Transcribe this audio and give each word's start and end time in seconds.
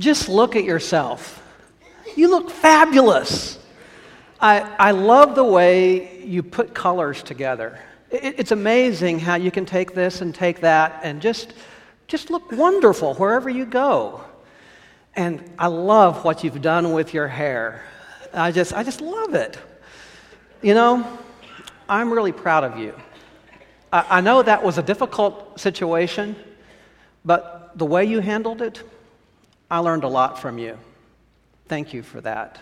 Just 0.00 0.30
look 0.30 0.56
at 0.56 0.64
yourself. 0.64 1.46
You 2.16 2.30
look 2.30 2.50
fabulous. 2.50 3.58
I, 4.40 4.60
I 4.78 4.90
love 4.92 5.34
the 5.34 5.44
way 5.44 6.24
you 6.24 6.42
put 6.42 6.74
colors 6.74 7.22
together. 7.22 7.78
It, 8.10 8.36
it's 8.38 8.50
amazing 8.50 9.18
how 9.18 9.34
you 9.34 9.50
can 9.50 9.66
take 9.66 9.94
this 9.94 10.22
and 10.22 10.34
take 10.34 10.62
that 10.62 11.00
and 11.02 11.20
just, 11.20 11.52
just 12.08 12.30
look 12.30 12.50
wonderful 12.50 13.14
wherever 13.14 13.50
you 13.50 13.66
go. 13.66 14.24
And 15.14 15.44
I 15.58 15.66
love 15.66 16.24
what 16.24 16.44
you've 16.44 16.62
done 16.62 16.94
with 16.94 17.12
your 17.12 17.28
hair. 17.28 17.84
I 18.32 18.52
just, 18.52 18.72
I 18.72 18.82
just 18.82 19.02
love 19.02 19.34
it. 19.34 19.58
You 20.62 20.72
know, 20.72 21.06
I'm 21.90 22.10
really 22.10 22.32
proud 22.32 22.64
of 22.64 22.78
you. 22.78 22.94
I, 23.92 24.06
I 24.08 24.20
know 24.22 24.42
that 24.42 24.62
was 24.62 24.78
a 24.78 24.82
difficult 24.82 25.60
situation, 25.60 26.36
but 27.22 27.72
the 27.76 27.84
way 27.84 28.06
you 28.06 28.20
handled 28.20 28.62
it, 28.62 28.82
I 29.70 29.78
learned 29.78 30.04
a 30.04 30.08
lot 30.08 30.38
from 30.38 30.58
you. 30.58 30.78
Thank 31.68 31.94
you 31.94 32.02
for 32.02 32.20
that. 32.22 32.58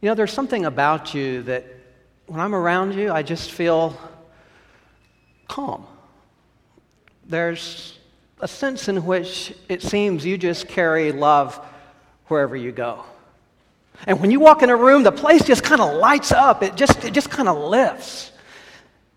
You 0.00 0.08
know, 0.08 0.14
there's 0.14 0.32
something 0.32 0.64
about 0.66 1.14
you 1.14 1.42
that 1.44 1.64
when 2.26 2.40
I'm 2.40 2.54
around 2.54 2.94
you, 2.94 3.10
I 3.10 3.22
just 3.22 3.50
feel 3.50 3.98
calm. 5.48 5.86
There's 7.26 7.98
a 8.40 8.48
sense 8.48 8.88
in 8.88 9.06
which 9.06 9.54
it 9.68 9.82
seems 9.82 10.26
you 10.26 10.36
just 10.36 10.68
carry 10.68 11.12
love 11.12 11.64
wherever 12.26 12.56
you 12.56 12.72
go. 12.72 13.04
And 14.06 14.20
when 14.20 14.30
you 14.30 14.40
walk 14.40 14.62
in 14.62 14.70
a 14.70 14.76
room, 14.76 15.04
the 15.04 15.12
place 15.12 15.44
just 15.44 15.62
kind 15.62 15.80
of 15.80 15.94
lights 15.94 16.32
up. 16.32 16.62
It 16.62 16.74
just, 16.74 17.04
it 17.04 17.14
just 17.14 17.30
kind 17.30 17.48
of 17.48 17.56
lifts. 17.56 18.32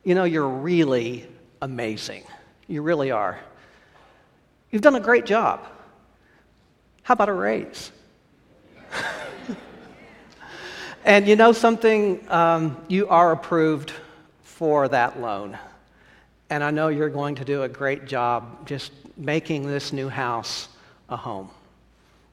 You 0.03 0.13
know, 0.13 0.23
you're 0.23 0.47
really 0.47 1.27
amazing. 1.61 2.23
You 2.67 2.83
really 2.83 3.11
are. 3.11 3.39
You've 4.69 4.83
done 4.83 4.95
a 4.95 4.99
great 4.99 5.25
job. 5.25 5.65
How 7.05 7.13
about 7.13 7.29
a 7.29 7.33
raise? 7.33 7.91
and 11.05 11.27
you 11.27 11.35
know 11.35 11.51
something? 11.51 12.25
Um, 12.31 12.83
you 12.87 13.07
are 13.09 13.31
approved 13.31 13.93
for 14.41 14.87
that 14.87 15.21
loan. 15.21 15.55
And 16.49 16.63
I 16.63 16.71
know 16.71 16.87
you're 16.87 17.11
going 17.11 17.35
to 17.35 17.45
do 17.45 17.61
a 17.61 17.69
great 17.69 18.05
job 18.05 18.65
just 18.65 18.91
making 19.15 19.67
this 19.67 19.93
new 19.93 20.09
house 20.09 20.67
a 21.07 21.15
home. 21.15 21.51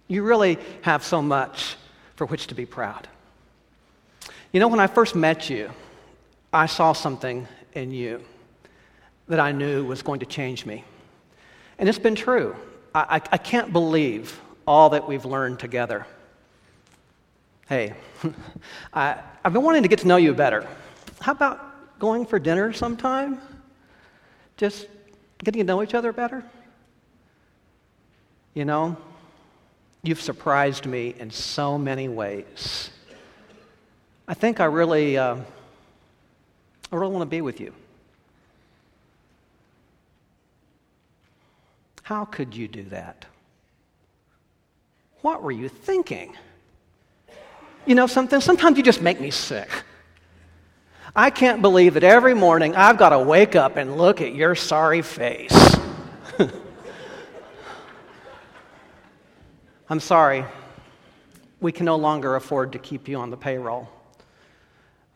You 0.08 0.22
really 0.22 0.56
have 0.80 1.04
so 1.04 1.20
much 1.20 1.76
for 2.16 2.26
which 2.26 2.46
to 2.46 2.54
be 2.54 2.64
proud. 2.64 3.06
You 4.52 4.60
know, 4.60 4.68
when 4.68 4.80
I 4.80 4.86
first 4.86 5.14
met 5.14 5.50
you, 5.50 5.70
I 6.50 6.64
saw 6.64 6.94
something 6.94 7.46
in 7.74 7.90
you 7.90 8.24
that 9.28 9.38
I 9.38 9.52
knew 9.52 9.84
was 9.84 10.00
going 10.00 10.20
to 10.20 10.26
change 10.26 10.64
me. 10.64 10.82
And 11.78 11.90
it's 11.90 11.98
been 11.98 12.14
true. 12.14 12.56
I, 12.94 13.00
I, 13.00 13.22
I 13.32 13.36
can't 13.36 13.70
believe 13.70 14.40
all 14.66 14.90
that 14.90 15.08
we've 15.08 15.24
learned 15.24 15.58
together. 15.58 16.06
Hey, 17.68 17.94
I, 18.94 19.18
I've 19.44 19.52
been 19.52 19.62
wanting 19.62 19.82
to 19.82 19.88
get 19.88 20.00
to 20.00 20.08
know 20.08 20.16
you 20.16 20.34
better. 20.34 20.66
How 21.20 21.32
about 21.32 21.98
going 21.98 22.26
for 22.26 22.38
dinner 22.38 22.72
sometime? 22.72 23.40
Just 24.56 24.86
getting 25.42 25.60
to 25.60 25.64
know 25.64 25.82
each 25.82 25.94
other 25.94 26.12
better? 26.12 26.44
You 28.54 28.64
know, 28.64 28.96
You've 30.04 30.20
surprised 30.20 30.84
me 30.84 31.14
in 31.16 31.30
so 31.30 31.78
many 31.78 32.08
ways. 32.08 32.90
I 34.26 34.34
think 34.34 34.58
I 34.58 34.64
really, 34.64 35.16
uh, 35.16 35.36
I 36.90 36.96
really 36.96 37.12
want 37.12 37.22
to 37.22 37.26
be 37.26 37.40
with 37.40 37.60
you. 37.60 37.72
How 42.02 42.24
could 42.24 42.56
you 42.56 42.66
do 42.66 42.82
that? 42.84 43.26
What 45.22 45.42
were 45.42 45.50
you 45.50 45.68
thinking? 45.68 46.36
You 47.86 47.94
know 47.94 48.06
something? 48.06 48.40
Sometimes 48.40 48.76
you 48.76 48.82
just 48.82 49.00
make 49.00 49.20
me 49.20 49.30
sick. 49.30 49.70
I 51.14 51.30
can't 51.30 51.62
believe 51.62 51.94
that 51.94 52.04
every 52.04 52.34
morning 52.34 52.74
I've 52.76 52.98
got 52.98 53.10
to 53.10 53.18
wake 53.18 53.54
up 53.56 53.76
and 53.76 53.96
look 53.98 54.20
at 54.20 54.34
your 54.34 54.54
sorry 54.54 55.02
face. 55.02 55.76
I'm 59.88 60.00
sorry, 60.00 60.44
we 61.60 61.70
can 61.70 61.86
no 61.86 61.96
longer 61.96 62.36
afford 62.36 62.72
to 62.72 62.78
keep 62.78 63.08
you 63.08 63.18
on 63.18 63.30
the 63.30 63.36
payroll. 63.36 63.88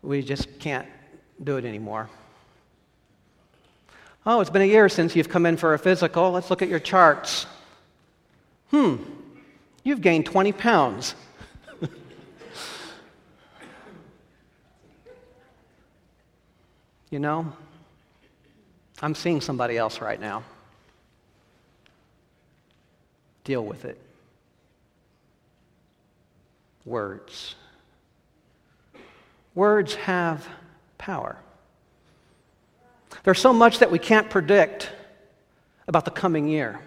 We 0.03 0.23
just 0.23 0.59
can't 0.59 0.87
do 1.43 1.57
it 1.57 1.65
anymore. 1.65 2.11
Oh, 4.27 4.41
it's 4.41 4.51
been 4.51 4.63
a 4.63 4.67
year 4.67 4.89
since 4.89 5.17
you've 5.17 5.29
come 5.29 5.47
in 5.47 5.57
for 5.57 5.73
a 5.73 5.79
physical. 5.79 6.31
Let's 6.33 6.51
look 6.51 6.61
at 6.61 6.69
your 6.69 6.81
charts. 6.81 7.47
Hmm, 8.71 8.97
you've 9.87 10.01
gained 10.01 10.27
20 10.27 10.53
pounds. 10.53 11.15
you 17.11 17.21
know, 17.21 17.53
I'm 19.01 19.15
seeing 19.15 19.41
somebody 19.41 19.79
else 19.79 20.01
right 20.01 20.21
now. 20.21 20.43
Deal 23.45 23.65
with 23.65 23.85
it 23.85 24.01
words. 26.85 27.55
Words 29.55 29.95
have 29.97 30.49
power. 30.99 31.37
There's 33.25 33.41
so 33.41 33.53
much 33.53 33.81
that 33.81 33.91
we 33.91 33.99
can't 33.99 34.31
predict 34.31 34.91
about 35.89 36.05
the 36.05 36.11
coming 36.11 36.47
year. 36.47 36.81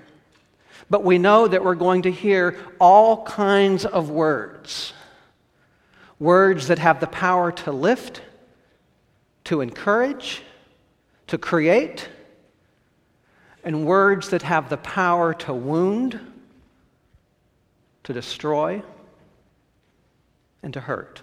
But 0.89 1.03
we 1.03 1.17
know 1.17 1.47
that 1.47 1.63
we're 1.63 1.75
going 1.75 2.03
to 2.03 2.11
hear 2.11 2.57
all 2.79 3.23
kinds 3.23 3.85
of 3.85 4.09
words. 4.09 4.93
Words 6.17 6.67
that 6.67 6.79
have 6.79 6.99
the 6.99 7.07
power 7.07 7.51
to 7.51 7.71
lift, 7.71 8.21
to 9.45 9.61
encourage, 9.61 10.41
to 11.27 11.37
create, 11.37 12.09
and 13.63 13.85
words 13.85 14.29
that 14.29 14.41
have 14.41 14.69
the 14.69 14.77
power 14.77 15.33
to 15.33 15.53
wound, 15.53 16.19
to 18.03 18.13
destroy, 18.13 18.81
and 20.63 20.73
to 20.73 20.79
hurt. 20.79 21.21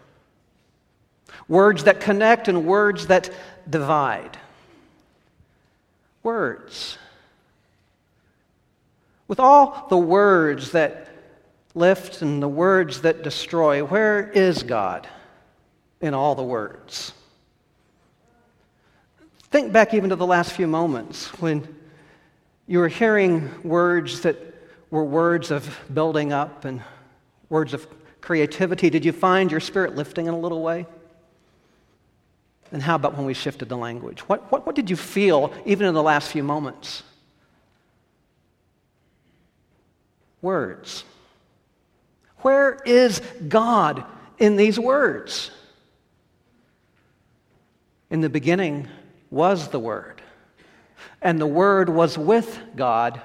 Words 1.49 1.85
that 1.85 2.01
connect 2.01 2.49
and 2.49 2.65
words 2.65 3.09
that 3.09 3.31
divide. 3.69 4.39
Words. 6.23 6.99
With 9.29 9.41
all 9.41 9.87
the 9.89 9.97
words 9.97 10.73
that 10.73 11.09
lift 11.75 12.23
and 12.23 12.43
the 12.43 12.49
words 12.49 13.03
that 13.03 13.23
destroy, 13.23 13.85
where 13.85 14.31
is 14.31 14.63
God 14.63 15.09
in 16.01 16.15
all 16.15 16.35
the 16.35 16.43
words? 16.43 17.13
Think 19.51 19.73
back 19.73 19.95
even 19.95 20.11
to 20.11 20.17
the 20.17 20.27
last 20.27 20.53
few 20.53 20.67
moments 20.67 21.29
when 21.41 21.67
you 22.67 22.79
were 22.79 22.89
hearing 22.89 23.51
words 23.63 24.23
that 24.23 24.37
were 24.91 25.05
words 25.05 25.51
of 25.51 25.79
building 25.93 26.33
up 26.33 26.65
and 26.65 26.83
words 27.49 27.75
of 27.75 27.87
creativity, 28.21 28.91
did 28.91 29.05
you 29.05 29.13
find 29.13 29.51
your 29.51 29.61
spirit 29.61 29.95
lifting 29.95 30.27
in 30.27 30.35
a 30.35 30.39
little 30.39 30.63
way? 30.63 30.87
And 32.73 32.83
how 32.83 32.97
about 32.97 33.17
when 33.17 33.25
we 33.25 33.35
shifted 33.35 33.69
the 33.69 33.77
language? 33.77 34.21
What, 34.21 34.51
what, 34.51 34.67
what 34.67 34.75
did 34.75 34.91
you 34.91 34.97
feel 34.97 35.53
even 35.65 35.87
in 35.87 35.95
the 35.95 36.03
last 36.03 36.33
few 36.33 36.43
moments? 36.43 37.05
Words. 40.47 41.03
Where 42.37 42.79
is 42.87 43.21
God 43.49 44.05
in 44.39 44.55
these 44.55 44.79
words? 44.79 45.51
In 48.11 48.21
the 48.21 48.29
beginning 48.29 48.87
was 49.29 49.71
the 49.71 49.81
Word, 49.81 50.23
and 51.21 51.41
the 51.41 51.49
Word 51.49 51.89
was 51.89 52.17
with 52.17 52.61
God, 52.77 53.21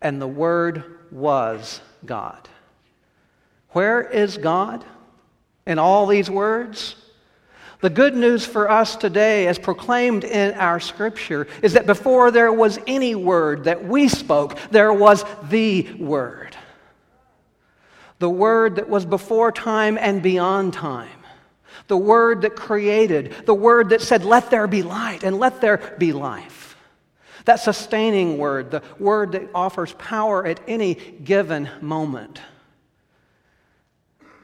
and 0.00 0.22
the 0.22 0.28
Word 0.28 0.84
was 1.10 1.80
God. 2.06 2.48
Where 3.70 4.00
is 4.00 4.36
God 4.38 4.84
in 5.66 5.80
all 5.80 6.06
these 6.06 6.30
words? 6.30 6.94
The 7.80 7.90
good 7.90 8.14
news 8.14 8.44
for 8.44 8.70
us 8.70 8.94
today, 8.94 9.46
as 9.46 9.58
proclaimed 9.58 10.24
in 10.24 10.52
our 10.54 10.80
scripture, 10.80 11.46
is 11.62 11.72
that 11.72 11.86
before 11.86 12.30
there 12.30 12.52
was 12.52 12.78
any 12.86 13.14
word 13.14 13.64
that 13.64 13.84
we 13.84 14.08
spoke, 14.08 14.58
there 14.70 14.92
was 14.92 15.24
the 15.44 15.90
Word. 15.94 16.56
The 18.18 18.28
Word 18.28 18.76
that 18.76 18.90
was 18.90 19.06
before 19.06 19.50
time 19.50 19.96
and 19.96 20.22
beyond 20.22 20.74
time. 20.74 21.08
The 21.86 21.96
Word 21.96 22.42
that 22.42 22.54
created. 22.54 23.34
The 23.46 23.54
Word 23.54 23.88
that 23.90 24.02
said, 24.02 24.26
Let 24.26 24.50
there 24.50 24.66
be 24.66 24.82
light 24.82 25.24
and 25.24 25.38
let 25.38 25.62
there 25.62 25.96
be 25.98 26.12
life. 26.12 26.76
That 27.46 27.60
sustaining 27.60 28.36
Word, 28.36 28.70
the 28.70 28.82
Word 28.98 29.32
that 29.32 29.48
offers 29.54 29.94
power 29.94 30.46
at 30.46 30.60
any 30.68 30.94
given 30.94 31.70
moment 31.80 32.42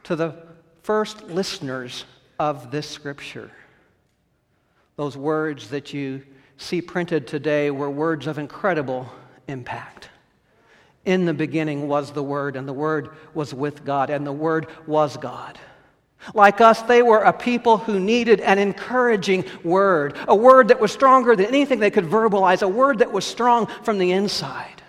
to 0.05 0.15
the 0.15 0.35
first 0.81 1.25
listeners 1.25 2.05
of 2.39 2.71
this 2.71 2.87
scripture. 2.89 3.51
Those 4.95 5.15
words 5.15 5.69
that 5.69 5.93
you 5.93 6.23
see 6.57 6.81
printed 6.81 7.27
today 7.27 7.71
were 7.71 7.89
words 7.89 8.27
of 8.27 8.37
incredible 8.39 9.09
impact, 9.47 10.09
In 11.05 11.25
the 11.25 11.33
beginning 11.33 11.87
was 11.87 12.11
the 12.11 12.23
Word, 12.23 12.55
and 12.55 12.67
the 12.67 12.73
Word 12.73 13.09
was 13.33 13.53
with 13.53 13.85
God, 13.85 14.09
and 14.09 14.25
the 14.25 14.31
Word 14.31 14.67
was 14.85 15.15
God. 15.17 15.57
Like 16.33 16.59
us, 16.61 16.81
they 16.81 17.01
were 17.01 17.21
a 17.21 17.31
people 17.31 17.77
who 17.77 17.99
needed 17.99 18.41
an 18.41 18.57
encouraging 18.57 19.45
word, 19.63 20.17
a 20.27 20.35
word 20.35 20.69
that 20.69 20.79
was 20.79 20.91
stronger 20.91 21.35
than 21.35 21.45
anything 21.45 21.79
they 21.79 21.91
could 21.91 22.05
verbalize, 22.05 22.61
a 22.61 22.67
word 22.67 22.99
that 22.99 23.11
was 23.11 23.23
strong 23.23 23.67
from 23.83 23.97
the 23.97 24.11
inside. 24.11 24.81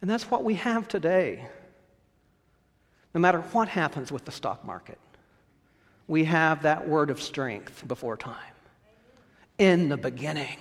And 0.00 0.08
that's 0.08 0.30
what 0.30 0.44
we 0.44 0.54
have 0.54 0.86
today. 0.86 1.44
No 3.14 3.20
matter 3.20 3.40
what 3.40 3.68
happens 3.68 4.12
with 4.12 4.24
the 4.24 4.32
stock 4.32 4.64
market, 4.64 4.98
we 6.10 6.24
have 6.24 6.62
that 6.62 6.88
word 6.88 7.08
of 7.08 7.22
strength 7.22 7.86
before 7.86 8.16
time. 8.16 8.34
In 9.58 9.88
the 9.88 9.96
beginning. 9.96 10.56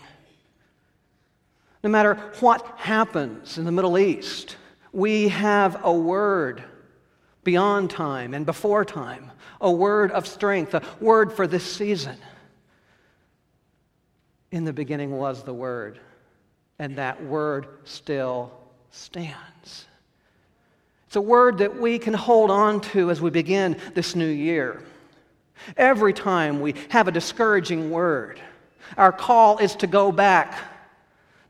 No 1.83 1.89
matter 1.89 2.13
what 2.39 2.63
happens 2.77 3.57
in 3.57 3.65
the 3.65 3.71
Middle 3.71 3.97
East, 3.97 4.57
we 4.93 5.29
have 5.29 5.83
a 5.83 5.91
word 5.91 6.63
beyond 7.43 7.89
time 7.89 8.35
and 8.35 8.45
before 8.45 8.85
time, 8.85 9.31
a 9.59 9.71
word 9.71 10.11
of 10.11 10.27
strength, 10.27 10.75
a 10.75 10.83
word 11.01 11.33
for 11.33 11.47
this 11.47 11.63
season. 11.63 12.17
In 14.51 14.65
the 14.65 14.73
beginning 14.73 15.17
was 15.17 15.41
the 15.41 15.53
Word, 15.53 15.99
and 16.77 16.95
that 16.97 17.23
Word 17.23 17.67
still 17.85 18.51
stands. 18.91 19.85
It's 21.07 21.15
a 21.15 21.21
word 21.21 21.57
that 21.57 21.79
we 21.79 21.97
can 21.97 22.13
hold 22.13 22.51
on 22.51 22.81
to 22.81 23.09
as 23.09 23.19
we 23.19 23.31
begin 23.31 23.77
this 23.95 24.15
new 24.15 24.27
year. 24.27 24.83
Every 25.77 26.13
time 26.13 26.61
we 26.61 26.75
have 26.89 27.07
a 27.07 27.11
discouraging 27.11 27.91
word, 27.91 28.39
our 28.97 29.11
call 29.11 29.57
is 29.59 29.75
to 29.77 29.87
go 29.87 30.11
back 30.11 30.57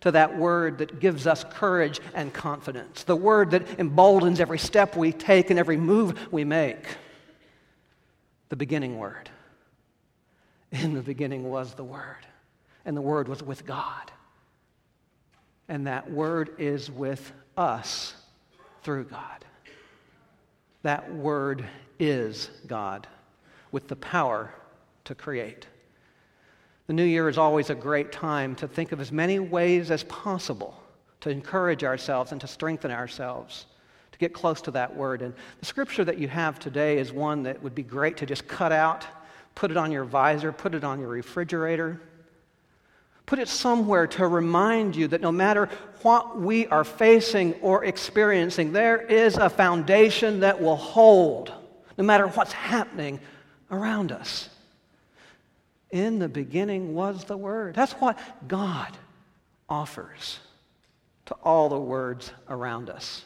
to 0.01 0.11
that 0.11 0.37
word 0.37 0.77
that 0.77 0.99
gives 0.99 1.27
us 1.27 1.43
courage 1.51 1.99
and 2.13 2.33
confidence, 2.33 3.03
the 3.03 3.15
word 3.15 3.51
that 3.51 3.79
emboldens 3.79 4.39
every 4.39 4.59
step 4.59 4.95
we 4.95 5.11
take 5.11 5.49
and 5.49 5.59
every 5.59 5.77
move 5.77 6.31
we 6.31 6.43
make. 6.43 6.85
The 8.49 8.55
beginning 8.55 8.97
word. 8.97 9.29
In 10.71 10.93
the 10.93 11.01
beginning 11.01 11.49
was 11.49 11.73
the 11.73 11.83
Word, 11.83 12.27
and 12.85 12.95
the 12.95 13.01
Word 13.01 13.27
was 13.27 13.41
with 13.41 13.65
God. 13.65 14.11
And 15.67 15.87
that 15.87 16.11
Word 16.11 16.51
is 16.59 16.91
with 16.91 17.31
us 17.57 18.13
through 18.83 19.05
God. 19.05 19.45
That 20.83 21.13
Word 21.13 21.65
is 21.99 22.49
God 22.67 23.07
with 23.71 23.87
the 23.87 23.95
power 23.95 24.53
to 25.05 25.15
create. 25.15 25.67
The 26.87 26.93
new 26.93 27.03
year 27.03 27.29
is 27.29 27.37
always 27.37 27.69
a 27.69 27.75
great 27.75 28.11
time 28.11 28.55
to 28.55 28.67
think 28.67 28.91
of 28.91 28.99
as 28.99 29.11
many 29.11 29.39
ways 29.39 29.91
as 29.91 30.03
possible 30.05 30.81
to 31.21 31.29
encourage 31.29 31.83
ourselves 31.83 32.31
and 32.31 32.41
to 32.41 32.47
strengthen 32.47 32.91
ourselves, 32.91 33.65
to 34.11 34.19
get 34.19 34.33
close 34.33 34.61
to 34.61 34.71
that 34.71 34.95
word. 34.95 35.21
And 35.21 35.33
the 35.59 35.65
scripture 35.65 36.03
that 36.05 36.17
you 36.17 36.27
have 36.27 36.57
today 36.59 36.97
is 36.97 37.11
one 37.11 37.43
that 37.43 37.61
would 37.61 37.75
be 37.75 37.83
great 37.83 38.17
to 38.17 38.25
just 38.25 38.47
cut 38.47 38.71
out, 38.71 39.05
put 39.53 39.69
it 39.69 39.77
on 39.77 39.91
your 39.91 40.05
visor, 40.05 40.51
put 40.51 40.73
it 40.73 40.83
on 40.83 40.99
your 40.99 41.09
refrigerator. 41.09 42.01
Put 43.25 43.37
it 43.37 43.47
somewhere 43.47 44.07
to 44.07 44.25
remind 44.25 44.95
you 44.95 45.07
that 45.09 45.21
no 45.21 45.31
matter 45.31 45.69
what 46.01 46.39
we 46.41 46.65
are 46.67 46.83
facing 46.83 47.53
or 47.61 47.85
experiencing, 47.85 48.71
there 48.71 48.99
is 48.99 49.37
a 49.37 49.51
foundation 49.51 50.39
that 50.39 50.59
will 50.59 50.75
hold 50.75 51.53
no 51.99 52.03
matter 52.03 52.27
what's 52.29 52.53
happening 52.53 53.19
around 53.71 54.11
us. 54.11 54.49
In 55.91 56.19
the 56.19 56.29
beginning 56.29 56.93
was 56.93 57.23
the 57.23 57.37
Word. 57.37 57.75
That's 57.75 57.93
what 57.93 58.17
God 58.47 58.95
offers 59.67 60.39
to 61.27 61.35
all 61.43 61.69
the 61.69 61.79
words 61.79 62.31
around 62.47 62.89
us. 62.89 63.23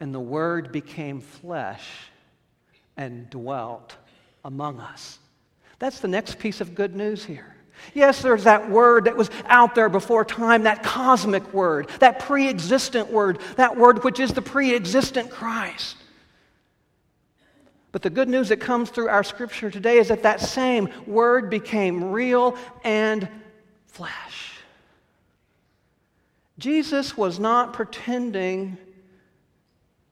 And 0.00 0.14
the 0.14 0.20
Word 0.20 0.72
became 0.72 1.20
flesh 1.20 1.86
and 2.96 3.28
dwelt 3.30 3.96
among 4.44 4.80
us. 4.80 5.18
That's 5.78 6.00
the 6.00 6.08
next 6.08 6.38
piece 6.38 6.60
of 6.60 6.74
good 6.74 6.94
news 6.94 7.24
here. 7.24 7.54
Yes, 7.94 8.20
there's 8.20 8.44
that 8.44 8.70
word 8.70 9.04
that 9.04 9.16
was 9.16 9.30
out 9.46 9.74
there 9.74 9.88
before 9.88 10.24
time, 10.24 10.64
that 10.64 10.82
cosmic 10.82 11.54
word, 11.54 11.88
that 12.00 12.18
pre 12.18 12.48
existent 12.48 13.10
word, 13.10 13.38
that 13.56 13.76
word 13.76 14.04
which 14.04 14.20
is 14.20 14.32
the 14.32 14.42
pre 14.42 14.74
existent 14.74 15.30
Christ. 15.30 15.96
But 17.92 18.02
the 18.02 18.10
good 18.10 18.28
news 18.28 18.50
that 18.50 18.58
comes 18.58 18.90
through 18.90 19.08
our 19.08 19.24
scripture 19.24 19.70
today 19.70 19.98
is 19.98 20.08
that 20.08 20.22
that 20.22 20.40
same 20.40 20.88
word 21.06 21.50
became 21.50 22.12
real 22.12 22.56
and 22.84 23.28
flesh. 23.86 24.58
Jesus 26.58 27.16
was 27.16 27.40
not 27.40 27.72
pretending 27.72 28.78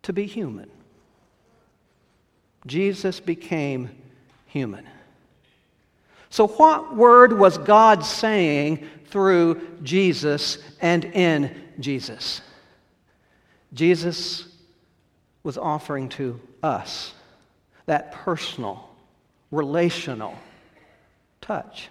to 0.03 0.13
be 0.13 0.27
human. 0.27 0.71
Jesus 2.67 3.21
became 3.21 3.91
human. 4.47 4.87
So, 6.31 6.47
what 6.47 6.97
word 6.97 7.39
was 7.39 7.59
God 7.59 8.05
saying 8.05 8.87
through 9.07 9.79
Jesus 9.83 10.59
and 10.81 11.05
in 11.05 11.55
Jesus? 11.79 12.41
Jesus 13.73 14.49
was 15.43 15.57
offering 15.57 16.09
to 16.11 16.41
us 16.63 17.15
that 17.89 18.13
personal, 18.13 18.87
relational 19.51 20.39
touch. 21.41 21.89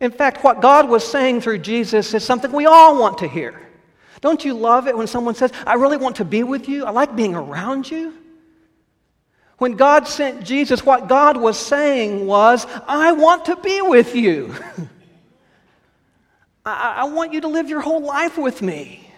In 0.00 0.12
fact, 0.12 0.42
what 0.42 0.62
God 0.62 0.88
was 0.88 1.06
saying 1.06 1.40
through 1.42 1.58
Jesus 1.58 2.14
is 2.14 2.24
something 2.24 2.50
we 2.52 2.66
all 2.66 2.98
want 2.98 3.18
to 3.18 3.28
hear. 3.28 3.60
Don't 4.20 4.44
you 4.44 4.54
love 4.54 4.86
it 4.86 4.96
when 4.96 5.08
someone 5.08 5.34
says, 5.34 5.52
I 5.66 5.74
really 5.74 5.96
want 5.96 6.16
to 6.16 6.24
be 6.24 6.44
with 6.44 6.68
you? 6.68 6.84
I 6.84 6.90
like 6.90 7.16
being 7.16 7.34
around 7.34 7.90
you? 7.90 8.14
When 9.58 9.72
God 9.72 10.06
sent 10.06 10.44
Jesus, 10.44 10.86
what 10.86 11.08
God 11.08 11.36
was 11.36 11.58
saying 11.58 12.26
was, 12.26 12.66
I 12.86 13.12
want 13.12 13.46
to 13.46 13.56
be 13.56 13.82
with 13.82 14.14
you. 14.14 14.54
I, 16.64 16.94
I 16.98 17.04
want 17.04 17.32
you 17.32 17.40
to 17.40 17.48
live 17.48 17.68
your 17.68 17.80
whole 17.80 18.02
life 18.02 18.38
with 18.38 18.62
me. 18.62 19.10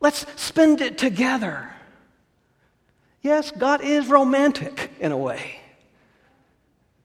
Let's 0.00 0.26
spend 0.36 0.82
it 0.82 0.98
together. 0.98 1.72
Yes, 3.22 3.50
God 3.50 3.82
is 3.82 4.08
romantic 4.08 4.90
in 4.98 5.12
a 5.12 5.16
way. 5.16 5.60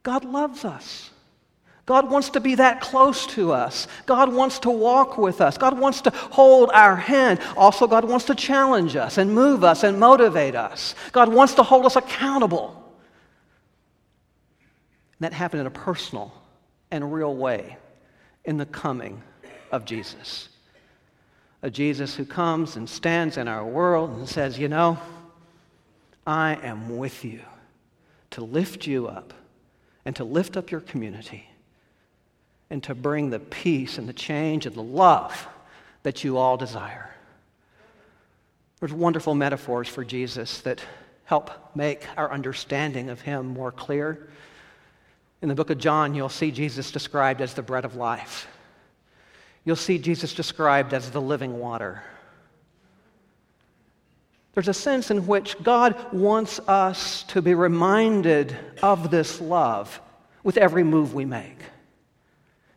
God 0.04 0.24
loves 0.24 0.64
us. 0.64 1.10
God 1.86 2.10
wants 2.10 2.30
to 2.32 2.40
be 2.40 2.56
that 2.56 2.82
close 2.82 3.28
to 3.28 3.52
us. 3.52 3.88
God 4.06 4.34
wants 4.34 4.60
to 4.60 4.72
walk 4.72 5.18
with 5.18 5.40
us. 5.40 5.58
God 5.58 5.78
wants 5.78 6.02
to 6.02 6.10
hold 6.10 6.72
our 6.74 6.96
hand. 6.96 7.40
Also, 7.56 7.86
God 7.86 8.06
wants 8.06 8.26
to 8.26 8.36
challenge 8.36 8.96
us 8.96 9.18
and 9.20 9.34
move 9.34 9.64
us 9.64 9.84
and 9.84 10.00
motivate 10.00 10.56
us. 10.56 10.96
God 11.12 11.32
wants 11.32 11.54
to 11.56 11.64
hold 11.64 11.86
us 11.86 11.96
accountable. 11.96 12.70
And 15.20 15.26
that 15.26 15.34
happened 15.34 15.62
in 15.62 15.68
a 15.68 15.72
personal 15.72 16.34
and 16.90 17.14
real 17.14 17.36
way 17.36 17.78
in 18.46 18.58
the 18.58 18.66
coming 18.66 19.22
of 19.72 19.86
Jesus. 19.86 20.50
A 21.62 21.70
Jesus 21.70 22.16
who 22.16 22.26
comes 22.26 22.78
and 22.78 22.90
stands 22.90 23.38
in 23.38 23.48
our 23.48 23.66
world 23.66 24.10
and 24.12 24.28
says, 24.28 24.58
You 24.58 24.70
know, 24.70 24.98
I 26.26 26.56
am 26.62 26.98
with 26.98 27.24
you 27.24 27.42
to 28.32 28.44
lift 28.44 28.88
you 28.88 29.08
up 29.08 29.34
and 30.06 30.16
to 30.16 30.24
lift 30.24 30.58
up 30.58 30.72
your 30.72 30.82
community 30.82 31.50
and 32.70 32.84
to 32.84 32.96
bring 32.96 33.30
the 33.30 33.40
peace 33.40 33.98
and 33.98 34.10
the 34.10 34.14
change 34.14 34.66
and 34.66 34.76
the 34.76 34.84
love 34.84 35.48
that 36.04 36.24
you 36.24 36.38
all 36.38 36.58
desire. 36.58 37.10
There's 38.80 38.94
wonderful 38.94 39.36
metaphors 39.36 39.88
for 39.88 40.04
Jesus 40.04 40.62
that 40.62 40.82
help 41.26 41.76
make 41.76 42.06
our 42.18 42.32
understanding 42.32 43.10
of 43.10 43.22
him 43.22 43.48
more 43.48 43.72
clear. 43.72 44.30
In 45.42 45.50
the 45.50 45.56
book 45.56 45.70
of 45.70 45.78
John, 45.78 46.16
you'll 46.16 46.30
see 46.30 46.52
Jesus 46.52 46.92
described 46.92 47.42
as 47.42 47.54
the 47.54 47.62
bread 47.62 47.86
of 47.86 47.96
life. 47.96 48.48
You'll 49.64 49.76
see 49.76 49.98
Jesus 49.98 50.34
described 50.34 50.94
as 50.94 51.10
the 51.10 51.22
living 51.22 51.60
water. 51.60 52.04
There's 54.56 54.70
a 54.70 54.74
sense 54.74 55.12
in 55.12 55.28
which 55.28 55.62
God 55.62 56.14
wants 56.14 56.60
us 56.62 57.24
to 57.24 57.42
be 57.42 57.54
reminded 57.54 58.58
of 58.82 59.12
this 59.12 59.42
love 59.42 60.00
with 60.44 60.56
every 60.56 60.84
move 60.84 61.14
we 61.14 61.26
make. 61.26 61.60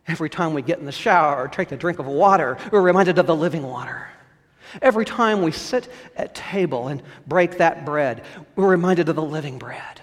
Every 0.05 0.29
time 0.29 0.53
we 0.53 0.61
get 0.61 0.79
in 0.79 0.85
the 0.85 0.91
shower 0.91 1.41
or 1.41 1.47
take 1.47 1.71
a 1.71 1.77
drink 1.77 1.99
of 1.99 2.05
water, 2.05 2.57
we're 2.69 2.81
reminded 2.81 3.17
of 3.17 3.27
the 3.27 3.35
living 3.35 3.63
water. 3.63 4.09
Every 4.81 5.05
time 5.05 5.41
we 5.41 5.53
sit 5.53 5.87
at 6.17 6.35
table 6.35 6.89
and 6.89 7.01
break 7.25 7.59
that 7.59 7.85
bread, 7.85 8.23
we're 8.57 8.67
reminded 8.67 9.07
of 9.07 9.15
the 9.15 9.23
living 9.23 9.57
bread. 9.57 10.01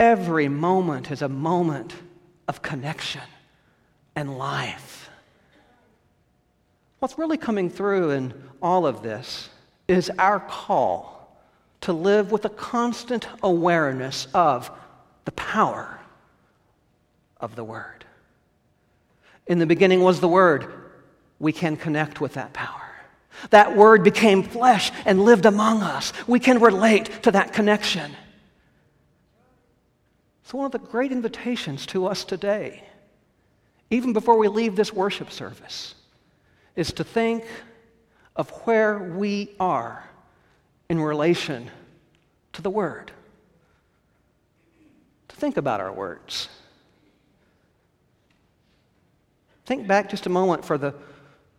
Every 0.00 0.48
moment 0.48 1.10
is 1.10 1.20
a 1.20 1.28
moment 1.28 1.94
of 2.46 2.62
connection 2.62 3.22
and 4.16 4.38
life. 4.38 5.10
What's 6.98 7.18
really 7.18 7.36
coming 7.36 7.68
through 7.68 8.10
in 8.12 8.32
all 8.62 8.86
of 8.86 9.02
this 9.02 9.50
is 9.88 10.10
our 10.18 10.38
call 10.38 11.18
to 11.80 11.92
live 11.92 12.30
with 12.30 12.44
a 12.44 12.50
constant 12.50 13.26
awareness 13.42 14.28
of 14.34 14.70
the 15.24 15.32
power 15.32 15.98
of 17.40 17.56
the 17.56 17.64
Word. 17.64 18.04
In 19.46 19.58
the 19.58 19.66
beginning 19.66 20.00
was 20.00 20.20
the 20.20 20.28
Word, 20.28 20.66
we 21.38 21.52
can 21.52 21.76
connect 21.76 22.20
with 22.20 22.34
that 22.34 22.52
power. 22.52 22.88
That 23.50 23.76
word 23.76 24.02
became 24.02 24.42
flesh 24.42 24.90
and 25.04 25.24
lived 25.24 25.46
among 25.46 25.82
us. 25.82 26.12
We 26.26 26.40
can 26.40 26.58
relate 26.60 27.22
to 27.22 27.30
that 27.30 27.52
connection. 27.52 28.12
So, 30.44 30.58
one 30.58 30.66
of 30.66 30.72
the 30.72 30.78
great 30.78 31.12
invitations 31.12 31.86
to 31.86 32.06
us 32.06 32.24
today, 32.24 32.82
even 33.90 34.12
before 34.12 34.38
we 34.38 34.48
leave 34.48 34.76
this 34.76 34.92
worship 34.92 35.30
service, 35.30 35.94
is 36.74 36.92
to 36.94 37.04
think 37.04 37.44
of 38.38 38.48
where 38.64 38.98
we 38.98 39.50
are 39.58 40.08
in 40.88 41.00
relation 41.00 41.70
to 42.52 42.62
the 42.62 42.70
Word. 42.70 43.10
To 45.28 45.36
think 45.36 45.56
about 45.56 45.80
our 45.80 45.92
words. 45.92 46.48
Think 49.66 49.86
back 49.86 50.08
just 50.08 50.24
a 50.24 50.30
moment 50.30 50.64
for 50.64 50.78
the 50.78 50.94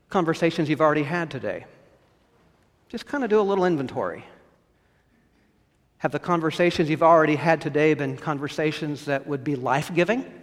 conversations 0.09 0.69
you've 0.69 0.81
already 0.81 1.03
had 1.03 1.29
today. 1.29 1.65
Just 2.87 3.05
kind 3.05 3.23
of 3.23 3.29
do 3.29 3.39
a 3.39 3.43
little 3.43 3.65
inventory. 3.65 4.25
Have 5.97 6.13
the 6.13 6.19
conversations 6.19 6.89
you've 6.89 7.03
already 7.03 7.35
had 7.35 7.61
today 7.61 7.93
been 7.93 8.17
conversations 8.17 9.05
that 9.05 9.27
would 9.27 9.43
be 9.43 9.55
life 9.55 9.93
giving? 9.93 10.38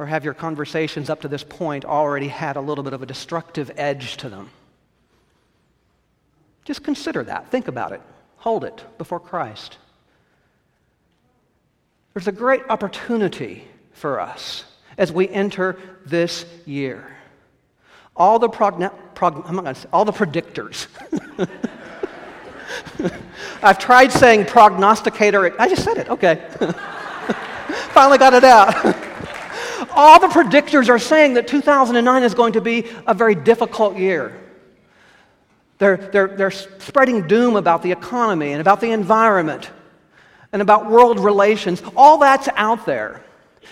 Or 0.00 0.06
have 0.06 0.24
your 0.24 0.32
conversations 0.32 1.10
up 1.10 1.20
to 1.20 1.28
this 1.28 1.44
point 1.44 1.84
already 1.84 2.28
had 2.28 2.56
a 2.56 2.60
little 2.62 2.82
bit 2.82 2.94
of 2.94 3.02
a 3.02 3.06
destructive 3.06 3.70
edge 3.76 4.16
to 4.16 4.30
them? 4.30 4.48
Just 6.64 6.82
consider 6.82 7.22
that. 7.24 7.50
Think 7.50 7.68
about 7.68 7.92
it. 7.92 8.00
Hold 8.38 8.64
it 8.64 8.82
before 8.96 9.20
Christ. 9.20 9.76
There's 12.14 12.28
a 12.28 12.32
great 12.32 12.62
opportunity 12.70 13.68
for 13.92 14.20
us 14.20 14.64
as 14.96 15.12
we 15.12 15.28
enter 15.28 15.76
this 16.06 16.46
year. 16.64 17.14
All 18.16 18.38
the, 18.38 18.48
progn- 18.48 18.94
prog- 19.14 19.44
I'm 19.46 19.54
not 19.54 19.64
gonna 19.64 19.74
say, 19.74 19.88
all 19.92 20.06
the 20.06 20.12
predictors. 20.12 20.86
I've 23.62 23.78
tried 23.78 24.12
saying 24.12 24.46
prognosticator. 24.46 25.60
I 25.60 25.68
just 25.68 25.84
said 25.84 25.98
it. 25.98 26.08
Okay. 26.08 26.42
Finally 27.92 28.16
got 28.16 28.32
it 28.32 28.44
out. 28.44 28.96
all 29.90 30.20
the 30.20 30.28
predictors 30.28 30.88
are 30.88 30.98
saying 30.98 31.34
that 31.34 31.48
2009 31.48 32.22
is 32.22 32.34
going 32.34 32.52
to 32.54 32.60
be 32.60 32.86
a 33.06 33.14
very 33.14 33.34
difficult 33.34 33.96
year. 33.96 34.38
They're, 35.78 35.96
they're, 35.96 36.28
they're 36.28 36.50
spreading 36.50 37.26
doom 37.26 37.56
about 37.56 37.82
the 37.82 37.90
economy 37.90 38.52
and 38.52 38.60
about 38.60 38.80
the 38.80 38.90
environment 38.90 39.70
and 40.52 40.60
about 40.60 40.90
world 40.90 41.18
relations. 41.18 41.82
All 41.96 42.18
that's 42.18 42.48
out 42.54 42.84
there. 42.84 43.24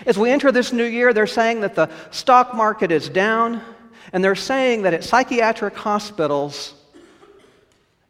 As 0.07 0.19
we 0.19 0.31
enter 0.31 0.51
this 0.51 0.73
new 0.73 0.85
year, 0.85 1.13
they're 1.13 1.27
saying 1.27 1.61
that 1.61 1.75
the 1.75 1.91
stock 2.11 2.55
market 2.55 2.93
is 2.93 3.09
down, 3.09 3.61
and 4.13 4.23
they're 4.23 4.35
saying 4.35 4.83
that 4.83 4.95
at 4.95 5.05
psychiatric 5.05 5.77
hospitals, 5.77 6.75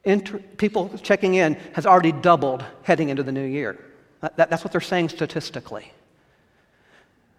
inter- 0.04 0.38
people 0.58 0.90
checking 1.02 1.34
in 1.34 1.54
has 1.72 1.86
already 1.86 2.12
doubled 2.12 2.64
heading 2.82 3.08
into 3.08 3.22
the 3.22 3.32
new 3.32 3.44
year. 3.44 3.84
That, 4.20 4.50
that's 4.50 4.64
what 4.64 4.72
they're 4.72 4.80
saying 4.80 5.08
statistically. 5.08 5.92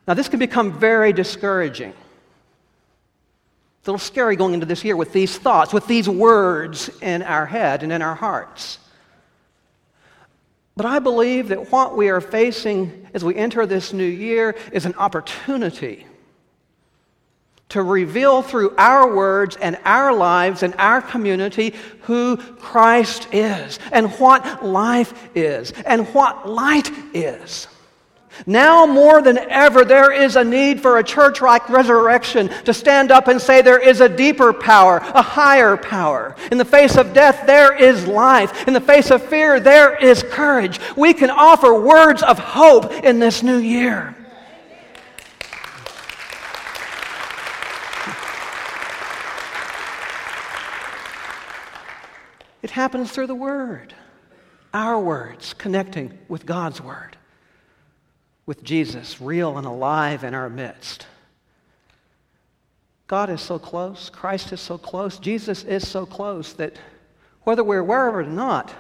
Now, 0.09 0.15
this 0.15 0.27
can 0.27 0.39
become 0.39 0.73
very 0.73 1.13
discouraging. 1.13 1.89
It's 1.91 3.87
a 3.87 3.91
little 3.91 3.99
scary 3.99 4.35
going 4.35 4.55
into 4.55 4.65
this 4.65 4.83
year 4.83 4.95
with 4.95 5.13
these 5.13 5.37
thoughts, 5.37 5.71
with 5.71 5.85
these 5.85 6.09
words 6.09 6.89
in 7.03 7.21
our 7.21 7.45
head 7.45 7.83
and 7.83 7.91
in 7.91 8.01
our 8.01 8.15
hearts. 8.15 8.79
But 10.75 10.87
I 10.87 10.97
believe 10.97 11.49
that 11.49 11.71
what 11.71 11.95
we 11.95 12.09
are 12.09 12.21
facing 12.21 13.07
as 13.13 13.23
we 13.23 13.35
enter 13.35 13.67
this 13.67 13.93
new 13.93 14.03
year 14.03 14.55
is 14.71 14.87
an 14.87 14.95
opportunity 14.95 16.07
to 17.69 17.83
reveal 17.83 18.41
through 18.41 18.73
our 18.79 19.15
words 19.15 19.57
and 19.57 19.77
our 19.85 20.11
lives 20.11 20.63
and 20.63 20.73
our 20.79 21.03
community 21.03 21.75
who 22.01 22.37
Christ 22.37 23.27
is 23.31 23.77
and 23.91 24.09
what 24.13 24.65
life 24.65 25.29
is 25.35 25.71
and 25.85 26.07
what 26.15 26.49
light 26.49 26.89
is. 27.13 27.67
Now 28.45 28.85
more 28.85 29.21
than 29.21 29.37
ever, 29.37 29.83
there 29.83 30.11
is 30.11 30.35
a 30.35 30.43
need 30.43 30.81
for 30.81 30.97
a 30.97 31.03
church 31.03 31.41
like 31.41 31.69
resurrection 31.69 32.49
to 32.65 32.73
stand 32.73 33.11
up 33.11 33.27
and 33.27 33.41
say 33.41 33.61
there 33.61 33.79
is 33.79 34.01
a 34.01 34.09
deeper 34.09 34.53
power, 34.53 34.97
a 34.97 35.21
higher 35.21 35.77
power. 35.77 36.35
In 36.51 36.57
the 36.57 36.65
face 36.65 36.95
of 36.95 37.13
death, 37.13 37.45
there 37.45 37.75
is 37.75 38.07
life. 38.07 38.67
In 38.67 38.73
the 38.73 38.81
face 38.81 39.11
of 39.11 39.23
fear, 39.23 39.59
there 39.59 39.95
is 39.95 40.23
courage. 40.23 40.79
We 40.95 41.13
can 41.13 41.29
offer 41.29 41.73
words 41.73 42.23
of 42.23 42.39
hope 42.39 42.91
in 42.91 43.19
this 43.19 43.43
new 43.43 43.57
year. 43.57 44.15
It 52.61 52.71
happens 52.71 53.11
through 53.11 53.27
the 53.27 53.35
Word, 53.35 53.93
our 54.73 54.99
words 54.99 55.53
connecting 55.53 56.17
with 56.27 56.45
God's 56.45 56.81
Word 56.81 57.15
with 58.49 58.63
Jesus 58.63 59.21
real 59.21 59.59
and 59.59 59.67
alive 59.67 60.23
in 60.23 60.33
our 60.33 60.49
midst. 60.49 61.05
God 63.05 63.29
is 63.29 63.41
so 63.41 63.59
close, 63.59 64.09
Christ 64.09 64.51
is 64.51 64.59
so 64.59 64.75
close, 64.75 65.19
Jesus 65.19 65.63
is 65.65 65.87
so 65.87 66.03
close 66.07 66.53
that 66.53 66.75
whether 67.43 67.63
we're 67.63 67.77
aware 67.77 68.07
of 68.07 68.15
it 68.15 68.17
or 68.17 68.23
not, 68.23 68.73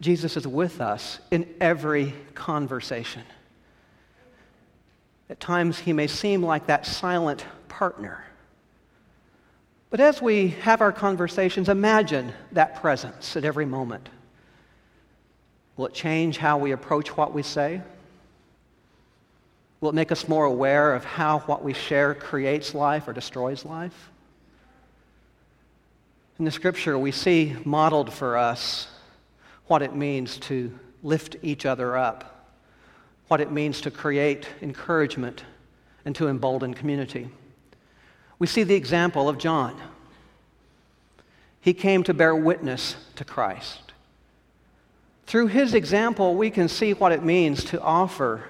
Jesus 0.00 0.38
is 0.38 0.46
with 0.46 0.80
us 0.80 1.18
in 1.30 1.46
every 1.60 2.14
conversation. 2.32 3.24
At 5.28 5.38
times, 5.38 5.78
he 5.78 5.92
may 5.92 6.06
seem 6.06 6.42
like 6.42 6.64
that 6.68 6.86
silent 6.86 7.44
partner. 7.68 8.24
But 9.90 10.00
as 10.00 10.22
we 10.22 10.48
have 10.62 10.80
our 10.80 10.92
conversations, 10.92 11.68
imagine 11.68 12.32
that 12.52 12.80
presence 12.80 13.36
at 13.36 13.44
every 13.44 13.66
moment. 13.66 14.08
Will 15.76 15.84
it 15.84 15.92
change 15.92 16.38
how 16.38 16.56
we 16.56 16.72
approach 16.72 17.18
what 17.18 17.34
we 17.34 17.42
say? 17.42 17.82
Will 19.84 19.90
it 19.90 19.96
make 19.96 20.12
us 20.12 20.28
more 20.28 20.46
aware 20.46 20.94
of 20.94 21.04
how 21.04 21.40
what 21.40 21.62
we 21.62 21.74
share 21.74 22.14
creates 22.14 22.74
life 22.74 23.06
or 23.06 23.12
destroys 23.12 23.66
life? 23.66 24.10
In 26.38 26.46
the 26.46 26.50
scripture, 26.50 26.98
we 26.98 27.10
see 27.10 27.54
modeled 27.66 28.10
for 28.10 28.38
us 28.38 28.88
what 29.66 29.82
it 29.82 29.94
means 29.94 30.38
to 30.38 30.72
lift 31.02 31.36
each 31.42 31.66
other 31.66 31.98
up, 31.98 32.48
what 33.28 33.42
it 33.42 33.52
means 33.52 33.82
to 33.82 33.90
create 33.90 34.48
encouragement 34.62 35.44
and 36.06 36.16
to 36.16 36.28
embolden 36.28 36.72
community. 36.72 37.28
We 38.38 38.46
see 38.46 38.62
the 38.62 38.76
example 38.76 39.28
of 39.28 39.36
John. 39.36 39.78
He 41.60 41.74
came 41.74 42.02
to 42.04 42.14
bear 42.14 42.34
witness 42.34 42.96
to 43.16 43.24
Christ. 43.26 43.92
Through 45.26 45.48
his 45.48 45.74
example, 45.74 46.36
we 46.36 46.48
can 46.48 46.68
see 46.68 46.94
what 46.94 47.12
it 47.12 47.22
means 47.22 47.64
to 47.64 47.82
offer 47.82 48.44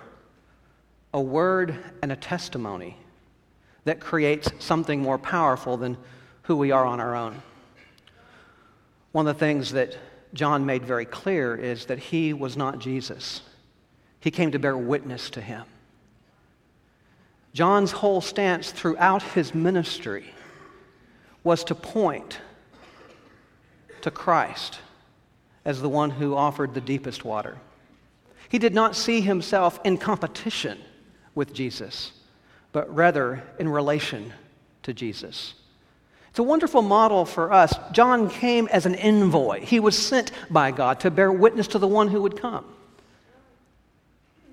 a 1.14 1.20
word 1.20 1.78
and 2.02 2.10
a 2.10 2.16
testimony 2.16 2.96
that 3.84 4.00
creates 4.00 4.50
something 4.58 5.00
more 5.00 5.16
powerful 5.16 5.76
than 5.76 5.96
who 6.42 6.56
we 6.56 6.72
are 6.72 6.84
on 6.84 6.98
our 6.98 7.14
own. 7.14 7.40
One 9.12 9.28
of 9.28 9.36
the 9.36 9.38
things 9.38 9.70
that 9.72 9.96
John 10.34 10.66
made 10.66 10.84
very 10.84 11.04
clear 11.04 11.54
is 11.54 11.86
that 11.86 12.00
he 12.00 12.32
was 12.32 12.56
not 12.56 12.80
Jesus. 12.80 13.42
He 14.18 14.32
came 14.32 14.50
to 14.50 14.58
bear 14.58 14.76
witness 14.76 15.30
to 15.30 15.40
him. 15.40 15.62
John's 17.52 17.92
whole 17.92 18.20
stance 18.20 18.72
throughout 18.72 19.22
his 19.22 19.54
ministry 19.54 20.34
was 21.44 21.62
to 21.64 21.76
point 21.76 22.40
to 24.00 24.10
Christ 24.10 24.80
as 25.64 25.80
the 25.80 25.88
one 25.88 26.10
who 26.10 26.34
offered 26.34 26.74
the 26.74 26.80
deepest 26.80 27.24
water. 27.24 27.58
He 28.48 28.58
did 28.58 28.74
not 28.74 28.96
see 28.96 29.20
himself 29.20 29.78
in 29.84 29.96
competition 29.96 30.80
with 31.34 31.52
Jesus, 31.52 32.12
but 32.72 32.92
rather 32.94 33.42
in 33.58 33.68
relation 33.68 34.32
to 34.82 34.92
Jesus. 34.92 35.54
It's 36.30 36.38
a 36.38 36.42
wonderful 36.42 36.82
model 36.82 37.24
for 37.24 37.52
us. 37.52 37.72
John 37.92 38.28
came 38.28 38.66
as 38.68 38.86
an 38.86 38.94
envoy, 38.94 39.60
he 39.60 39.80
was 39.80 39.96
sent 39.96 40.32
by 40.50 40.70
God 40.70 41.00
to 41.00 41.10
bear 41.10 41.30
witness 41.30 41.68
to 41.68 41.78
the 41.78 41.88
one 41.88 42.08
who 42.08 42.22
would 42.22 42.40
come. 42.40 42.64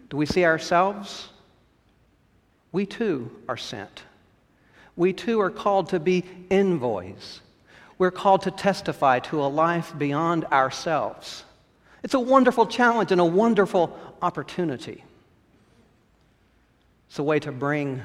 Do 0.09 0.17
we 0.17 0.25
see 0.25 0.45
ourselves? 0.45 1.29
We 2.71 2.85
too 2.85 3.31
are 3.47 3.57
sent. 3.57 4.03
We 4.95 5.13
too 5.13 5.39
are 5.41 5.49
called 5.49 5.89
to 5.89 5.99
be 5.99 6.23
envoys. 6.49 7.41
We're 7.97 8.11
called 8.11 8.43
to 8.43 8.51
testify 8.51 9.19
to 9.19 9.41
a 9.41 9.47
life 9.47 9.93
beyond 9.97 10.45
ourselves. 10.45 11.43
It's 12.03 12.13
a 12.13 12.19
wonderful 12.19 12.65
challenge 12.65 13.11
and 13.11 13.21
a 13.21 13.25
wonderful 13.25 13.97
opportunity. 14.21 15.03
It's 17.11 17.19
a 17.19 17.23
way 17.23 17.41
to 17.41 17.51
bring 17.51 18.03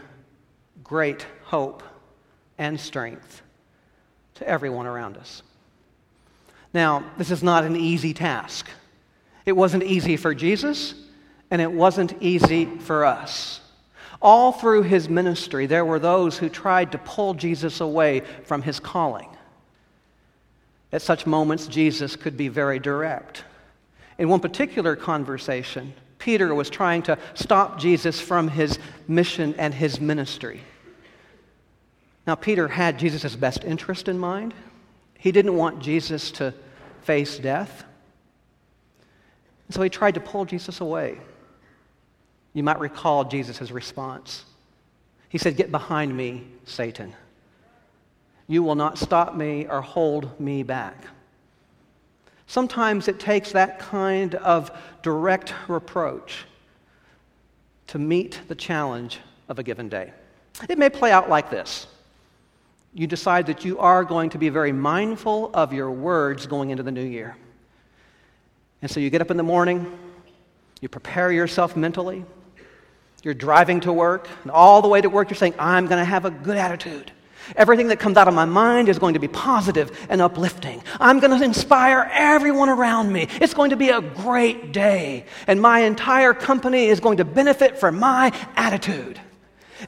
great 0.82 1.24
hope 1.44 1.84
and 2.58 2.80
strength 2.80 3.40
to 4.34 4.48
everyone 4.48 4.84
around 4.84 5.16
us. 5.16 5.44
Now, 6.74 7.04
this 7.16 7.30
is 7.30 7.40
not 7.40 7.62
an 7.62 7.76
easy 7.76 8.12
task. 8.12 8.68
It 9.44 9.52
wasn't 9.52 9.84
easy 9.84 10.16
for 10.16 10.34
Jesus, 10.34 10.94
and 11.52 11.62
it 11.62 11.70
wasn't 11.70 12.20
easy 12.20 12.64
for 12.64 13.04
us. 13.04 13.60
All 14.20 14.50
through 14.50 14.82
his 14.82 15.08
ministry, 15.08 15.66
there 15.66 15.84
were 15.84 16.00
those 16.00 16.36
who 16.36 16.48
tried 16.48 16.90
to 16.90 16.98
pull 16.98 17.34
Jesus 17.34 17.80
away 17.80 18.24
from 18.42 18.60
his 18.60 18.80
calling. 18.80 19.28
At 20.90 21.00
such 21.00 21.26
moments, 21.26 21.68
Jesus 21.68 22.16
could 22.16 22.36
be 22.36 22.48
very 22.48 22.80
direct. 22.80 23.44
In 24.18 24.28
one 24.28 24.40
particular 24.40 24.96
conversation, 24.96 25.94
Peter 26.26 26.52
was 26.52 26.68
trying 26.68 27.02
to 27.02 27.16
stop 27.34 27.78
Jesus 27.78 28.20
from 28.20 28.48
his 28.48 28.80
mission 29.06 29.54
and 29.58 29.72
his 29.72 30.00
ministry. 30.00 30.60
Now, 32.26 32.34
Peter 32.34 32.66
had 32.66 32.98
Jesus' 32.98 33.36
best 33.36 33.62
interest 33.62 34.08
in 34.08 34.18
mind. 34.18 34.52
He 35.16 35.30
didn't 35.30 35.54
want 35.54 35.78
Jesus 35.78 36.32
to 36.32 36.52
face 37.02 37.38
death. 37.38 37.84
And 39.68 39.74
so 39.76 39.82
he 39.82 39.88
tried 39.88 40.14
to 40.14 40.20
pull 40.20 40.44
Jesus 40.44 40.80
away. 40.80 41.20
You 42.54 42.64
might 42.64 42.80
recall 42.80 43.22
Jesus' 43.22 43.70
response. 43.70 44.46
He 45.28 45.38
said, 45.38 45.56
Get 45.56 45.70
behind 45.70 46.16
me, 46.16 46.48
Satan. 46.64 47.14
You 48.48 48.64
will 48.64 48.74
not 48.74 48.98
stop 48.98 49.36
me 49.36 49.68
or 49.68 49.80
hold 49.80 50.40
me 50.40 50.64
back. 50.64 51.04
Sometimes 52.46 53.08
it 53.08 53.18
takes 53.18 53.52
that 53.52 53.78
kind 53.78 54.36
of 54.36 54.70
direct 55.02 55.52
reproach 55.68 56.44
to 57.88 57.98
meet 57.98 58.40
the 58.48 58.54
challenge 58.54 59.20
of 59.48 59.58
a 59.58 59.62
given 59.62 59.88
day. 59.88 60.12
It 60.68 60.78
may 60.78 60.90
play 60.90 61.12
out 61.12 61.28
like 61.28 61.50
this 61.50 61.86
you 62.96 63.06
decide 63.06 63.44
that 63.46 63.62
you 63.62 63.78
are 63.78 64.04
going 64.04 64.30
to 64.30 64.38
be 64.38 64.48
very 64.48 64.72
mindful 64.72 65.50
of 65.52 65.70
your 65.70 65.90
words 65.90 66.46
going 66.46 66.70
into 66.70 66.82
the 66.82 66.90
new 66.90 67.04
year. 67.04 67.36
And 68.80 68.90
so 68.90 69.00
you 69.00 69.10
get 69.10 69.20
up 69.20 69.30
in 69.30 69.36
the 69.36 69.42
morning, 69.42 69.98
you 70.80 70.88
prepare 70.88 71.30
yourself 71.30 71.76
mentally, 71.76 72.24
you're 73.22 73.34
driving 73.34 73.80
to 73.80 73.92
work, 73.92 74.30
and 74.42 74.50
all 74.50 74.80
the 74.80 74.88
way 74.88 75.02
to 75.02 75.10
work, 75.10 75.28
you're 75.28 75.36
saying, 75.36 75.54
I'm 75.58 75.86
going 75.88 75.98
to 75.98 76.06
have 76.06 76.24
a 76.24 76.30
good 76.30 76.56
attitude. 76.56 77.12
Everything 77.54 77.88
that 77.88 78.00
comes 78.00 78.16
out 78.16 78.26
of 78.26 78.34
my 78.34 78.44
mind 78.44 78.88
is 78.88 78.98
going 78.98 79.14
to 79.14 79.20
be 79.20 79.28
positive 79.28 80.06
and 80.08 80.20
uplifting. 80.20 80.82
I'm 80.98 81.20
going 81.20 81.38
to 81.38 81.44
inspire 81.44 82.10
everyone 82.12 82.68
around 82.68 83.12
me. 83.12 83.28
It's 83.40 83.54
going 83.54 83.70
to 83.70 83.76
be 83.76 83.90
a 83.90 84.00
great 84.00 84.72
day, 84.72 85.26
and 85.46 85.60
my 85.60 85.80
entire 85.80 86.34
company 86.34 86.86
is 86.86 86.98
going 86.98 87.18
to 87.18 87.24
benefit 87.24 87.78
from 87.78 87.98
my 87.98 88.32
attitude. 88.56 89.20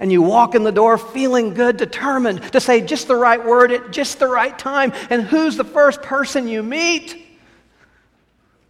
And 0.00 0.12
you 0.12 0.22
walk 0.22 0.54
in 0.54 0.64
the 0.64 0.72
door 0.72 0.98
feeling 0.98 1.54
good, 1.54 1.78
determined 1.78 2.52
to 2.52 2.60
say 2.60 2.82
just 2.82 3.08
the 3.08 3.16
right 3.16 3.42
word 3.42 3.72
at 3.72 3.90
just 3.90 4.18
the 4.18 4.28
right 4.28 4.56
time. 4.56 4.92
And 5.08 5.22
who's 5.22 5.56
the 5.56 5.64
first 5.64 6.02
person 6.02 6.46
you 6.46 6.62
meet? 6.62 7.24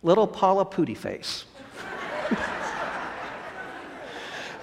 Little 0.03 0.29
Paula 0.29 0.65
Pooty 0.65 0.95
Face. 0.95 1.45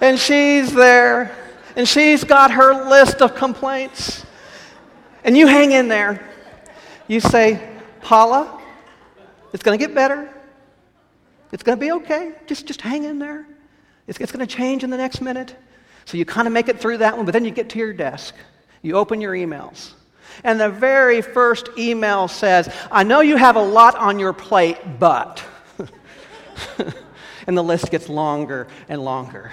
and 0.00 0.18
she's 0.18 0.72
there 0.72 1.45
and 1.76 1.86
she's 1.86 2.24
got 2.24 2.50
her 2.52 2.88
list 2.88 3.20
of 3.20 3.34
complaints. 3.34 4.24
And 5.22 5.36
you 5.36 5.46
hang 5.46 5.72
in 5.72 5.88
there. 5.88 6.28
You 7.06 7.20
say, 7.20 7.60
Paula, 8.00 8.60
it's 9.52 9.62
going 9.62 9.78
to 9.78 9.84
get 9.84 9.94
better. 9.94 10.32
It's 11.52 11.62
going 11.62 11.78
to 11.78 11.80
be 11.80 11.92
okay. 11.92 12.32
Just, 12.46 12.66
just 12.66 12.80
hang 12.80 13.04
in 13.04 13.18
there. 13.18 13.46
It's, 14.06 14.18
it's 14.18 14.32
going 14.32 14.46
to 14.46 14.52
change 14.52 14.84
in 14.84 14.90
the 14.90 14.96
next 14.96 15.20
minute. 15.20 15.54
So 16.06 16.16
you 16.16 16.24
kind 16.24 16.46
of 16.46 16.52
make 16.52 16.68
it 16.68 16.80
through 16.80 16.98
that 16.98 17.16
one, 17.16 17.26
but 17.26 17.32
then 17.32 17.44
you 17.44 17.50
get 17.50 17.68
to 17.70 17.78
your 17.78 17.92
desk. 17.92 18.34
You 18.82 18.96
open 18.96 19.20
your 19.20 19.34
emails. 19.34 19.92
And 20.44 20.60
the 20.60 20.68
very 20.68 21.20
first 21.20 21.68
email 21.76 22.28
says, 22.28 22.72
I 22.90 23.02
know 23.02 23.20
you 23.20 23.36
have 23.36 23.56
a 23.56 23.62
lot 23.62 23.96
on 23.96 24.18
your 24.18 24.32
plate, 24.32 24.78
but. 24.98 25.44
and 27.46 27.56
the 27.56 27.62
list 27.62 27.90
gets 27.90 28.08
longer 28.08 28.66
and 28.88 29.04
longer. 29.04 29.52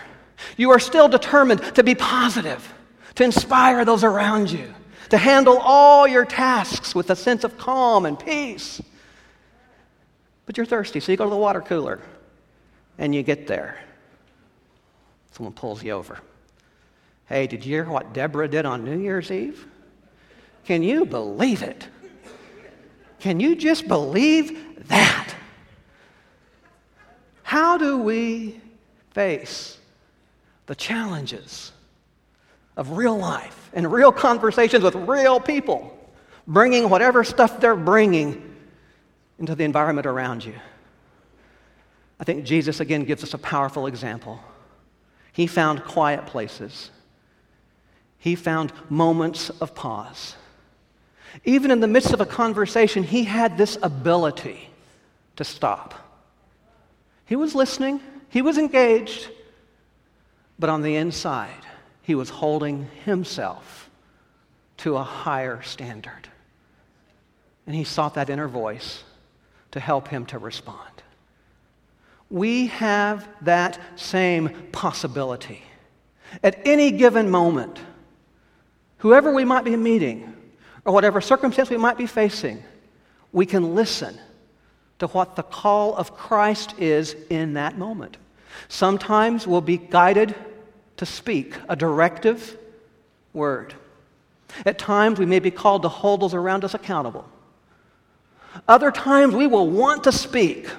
You 0.57 0.71
are 0.71 0.79
still 0.79 1.07
determined 1.07 1.61
to 1.75 1.83
be 1.83 1.95
positive, 1.95 2.73
to 3.15 3.23
inspire 3.23 3.85
those 3.85 4.03
around 4.03 4.51
you, 4.51 4.73
to 5.09 5.17
handle 5.17 5.57
all 5.57 6.07
your 6.07 6.25
tasks 6.25 6.95
with 6.95 7.09
a 7.09 7.15
sense 7.15 7.43
of 7.43 7.57
calm 7.57 8.05
and 8.05 8.19
peace. 8.19 8.81
But 10.45 10.57
you're 10.57 10.65
thirsty, 10.65 10.99
so 10.99 11.11
you 11.11 11.17
go 11.17 11.25
to 11.25 11.29
the 11.29 11.37
water 11.37 11.61
cooler 11.61 12.01
and 12.97 13.13
you 13.15 13.23
get 13.23 13.47
there. 13.47 13.79
Someone 15.31 15.53
pulls 15.53 15.83
you 15.83 15.91
over. 15.91 16.19
Hey, 17.25 17.47
did 17.47 17.65
you 17.65 17.75
hear 17.75 17.85
what 17.85 18.13
Deborah 18.13 18.47
did 18.47 18.65
on 18.65 18.83
New 18.83 18.99
Year's 18.99 19.31
Eve? 19.31 19.65
Can 20.65 20.83
you 20.83 21.05
believe 21.05 21.63
it? 21.63 21.87
Can 23.19 23.39
you 23.39 23.55
just 23.55 23.87
believe 23.87 24.87
that? 24.87 25.33
How 27.43 27.77
do 27.77 27.97
we 27.97 28.59
face 29.11 29.77
the 30.65 30.75
challenges 30.75 31.71
of 32.77 32.91
real 32.91 33.17
life 33.17 33.69
and 33.73 33.91
real 33.91 34.11
conversations 34.11 34.83
with 34.83 34.95
real 34.95 35.39
people, 35.39 35.97
bringing 36.47 36.89
whatever 36.89 37.23
stuff 37.23 37.59
they're 37.59 37.75
bringing 37.75 38.55
into 39.39 39.55
the 39.55 39.63
environment 39.63 40.07
around 40.07 40.45
you. 40.45 40.53
I 42.19 42.23
think 42.23 42.45
Jesus 42.45 42.79
again 42.79 43.03
gives 43.03 43.23
us 43.23 43.33
a 43.33 43.37
powerful 43.37 43.87
example. 43.87 44.39
He 45.33 45.47
found 45.47 45.83
quiet 45.83 46.25
places, 46.25 46.91
he 48.17 48.35
found 48.35 48.71
moments 48.89 49.49
of 49.49 49.75
pause. 49.75 50.35
Even 51.45 51.71
in 51.71 51.79
the 51.79 51.87
midst 51.87 52.13
of 52.13 52.21
a 52.21 52.27
conversation, 52.27 53.01
he 53.01 53.23
had 53.23 53.57
this 53.57 53.77
ability 53.81 54.69
to 55.35 55.43
stop. 55.43 55.95
He 57.25 57.35
was 57.35 57.55
listening, 57.55 57.99
he 58.29 58.43
was 58.43 58.57
engaged, 58.59 59.29
but 60.59 60.69
on 60.69 60.81
the 60.81 60.95
inside, 60.95 61.65
he 62.01 62.15
was 62.15 62.29
holding 62.29 62.89
himself 63.05 63.89
to 64.77 64.97
a 64.97 65.03
higher 65.03 65.61
standard. 65.61 66.27
And 67.65 67.75
he 67.75 67.83
sought 67.83 68.15
that 68.15 68.29
inner 68.29 68.47
voice 68.47 69.03
to 69.71 69.79
help 69.79 70.07
him 70.09 70.25
to 70.27 70.37
respond. 70.37 70.89
We 72.29 72.67
have 72.67 73.27
that 73.41 73.79
same 73.95 74.49
possibility. 74.71 75.63
At 76.43 76.59
any 76.65 76.91
given 76.91 77.29
moment, 77.29 77.79
whoever 78.97 79.33
we 79.33 79.45
might 79.45 79.63
be 79.63 79.75
meeting, 79.75 80.33
or 80.85 80.93
whatever 80.93 81.21
circumstance 81.21 81.69
we 81.69 81.77
might 81.77 81.97
be 81.97 82.07
facing, 82.07 82.63
we 83.31 83.45
can 83.45 83.75
listen 83.75 84.19
to 84.99 85.07
what 85.07 85.35
the 85.35 85.43
call 85.43 85.95
of 85.95 86.15
Christ 86.15 86.75
is 86.79 87.15
in 87.29 87.53
that 87.53 87.77
moment. 87.77 88.17
Sometimes 88.67 89.45
we'll 89.45 89.61
be 89.61 89.77
guided 89.77 90.35
to 90.97 91.05
speak 91.05 91.55
a 91.69 91.75
directive 91.75 92.57
word. 93.33 93.73
At 94.65 94.77
times, 94.77 95.19
we 95.19 95.25
may 95.25 95.39
be 95.39 95.51
called 95.51 95.81
to 95.81 95.89
hold 95.89 96.21
those 96.21 96.33
around 96.33 96.63
us 96.63 96.73
accountable. 96.73 97.27
Other 98.67 98.91
times, 98.91 99.33
we 99.33 99.47
will 99.47 99.69
want 99.69 100.03
to 100.03 100.11
speak. 100.11 100.69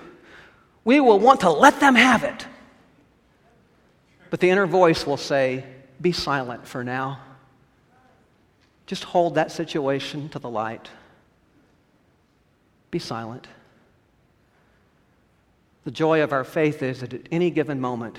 We 0.85 1.01
will 1.01 1.19
want 1.19 1.41
to 1.41 1.51
let 1.51 1.81
them 1.81 1.95
have 1.95 2.23
it. 2.23 2.47
But 4.31 4.41
the 4.41 4.51
inner 4.51 4.67
voice 4.67 5.07
will 5.07 5.17
say, 5.17 5.65
Be 6.01 6.13
silent 6.13 6.67
for 6.67 6.85
now. 6.85 7.21
Just 8.87 9.05
hold 9.05 9.37
that 9.37 9.51
situation 9.51 10.29
to 10.31 10.39
the 10.39 10.49
light. 10.49 10.89
Be 12.91 12.99
silent. 12.99 13.49
The 15.85 15.90
joy 15.90 16.23
of 16.23 16.33
our 16.33 16.44
faith 16.44 16.83
is 16.83 17.01
that 17.01 17.12
at 17.12 17.29
any 17.31 17.51
given 17.51 17.81
moment, 17.81 18.18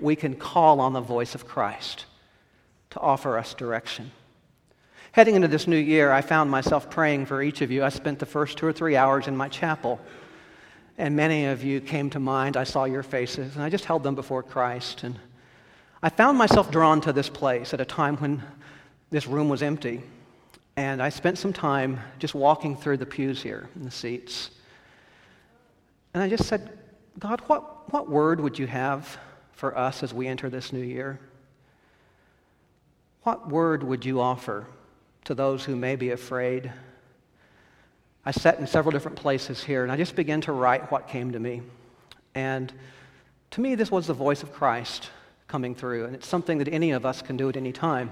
we 0.00 0.16
can 0.16 0.34
call 0.34 0.80
on 0.80 0.92
the 0.92 1.00
voice 1.00 1.34
of 1.34 1.46
Christ 1.46 2.04
to 2.90 3.00
offer 3.00 3.38
us 3.38 3.54
direction. 3.54 4.10
Heading 5.12 5.36
into 5.36 5.48
this 5.48 5.66
new 5.66 5.76
year, 5.78 6.10
I 6.10 6.20
found 6.20 6.50
myself 6.50 6.90
praying 6.90 7.26
for 7.26 7.42
each 7.42 7.62
of 7.62 7.70
you. 7.70 7.84
I 7.84 7.88
spent 7.90 8.18
the 8.18 8.26
first 8.26 8.58
two 8.58 8.66
or 8.66 8.72
three 8.72 8.96
hours 8.96 9.28
in 9.28 9.36
my 9.36 9.48
chapel, 9.48 10.00
and 10.98 11.14
many 11.14 11.46
of 11.46 11.62
you 11.62 11.80
came 11.80 12.10
to 12.10 12.20
mind. 12.20 12.56
I 12.56 12.64
saw 12.64 12.84
your 12.84 13.02
faces, 13.04 13.54
and 13.54 13.64
I 13.64 13.70
just 13.70 13.84
held 13.84 14.02
them 14.02 14.14
before 14.14 14.42
Christ. 14.42 15.04
And 15.04 15.18
I 16.02 16.08
found 16.08 16.36
myself 16.36 16.70
drawn 16.70 17.00
to 17.02 17.12
this 17.12 17.28
place 17.28 17.72
at 17.72 17.80
a 17.80 17.84
time 17.84 18.16
when 18.16 18.42
this 19.10 19.26
room 19.26 19.48
was 19.48 19.62
empty. 19.62 20.02
And 20.76 21.00
I 21.00 21.08
spent 21.08 21.38
some 21.38 21.52
time 21.52 22.00
just 22.18 22.34
walking 22.34 22.76
through 22.76 22.98
the 22.98 23.06
pews 23.06 23.40
here 23.40 23.70
in 23.76 23.84
the 23.84 23.90
seats. 23.90 24.50
And 26.12 26.22
I 26.22 26.28
just 26.28 26.44
said, 26.44 26.76
God, 27.18 27.40
what, 27.46 27.92
what 27.92 28.10
word 28.10 28.40
would 28.40 28.58
you 28.58 28.66
have 28.66 29.18
for 29.52 29.76
us 29.76 30.02
as 30.02 30.12
we 30.12 30.26
enter 30.26 30.50
this 30.50 30.72
new 30.72 30.82
year? 30.82 31.18
What 33.22 33.48
word 33.48 33.82
would 33.82 34.04
you 34.04 34.20
offer 34.20 34.66
to 35.24 35.34
those 35.34 35.64
who 35.64 35.76
may 35.76 35.96
be 35.96 36.10
afraid? 36.10 36.70
I 38.24 38.32
sat 38.32 38.58
in 38.58 38.66
several 38.66 38.92
different 38.92 39.16
places 39.16 39.64
here 39.64 39.82
and 39.82 39.90
I 39.90 39.96
just 39.96 40.14
began 40.14 40.42
to 40.42 40.52
write 40.52 40.90
what 40.90 41.08
came 41.08 41.32
to 41.32 41.40
me. 41.40 41.62
And 42.34 42.72
to 43.52 43.60
me, 43.62 43.74
this 43.76 43.90
was 43.90 44.06
the 44.06 44.14
voice 44.14 44.42
of 44.42 44.52
Christ 44.52 45.10
coming 45.48 45.74
through, 45.74 46.04
and 46.04 46.14
it's 46.14 46.26
something 46.26 46.58
that 46.58 46.68
any 46.68 46.90
of 46.90 47.06
us 47.06 47.22
can 47.22 47.36
do 47.36 47.48
at 47.48 47.56
any 47.56 47.72
time. 47.72 48.10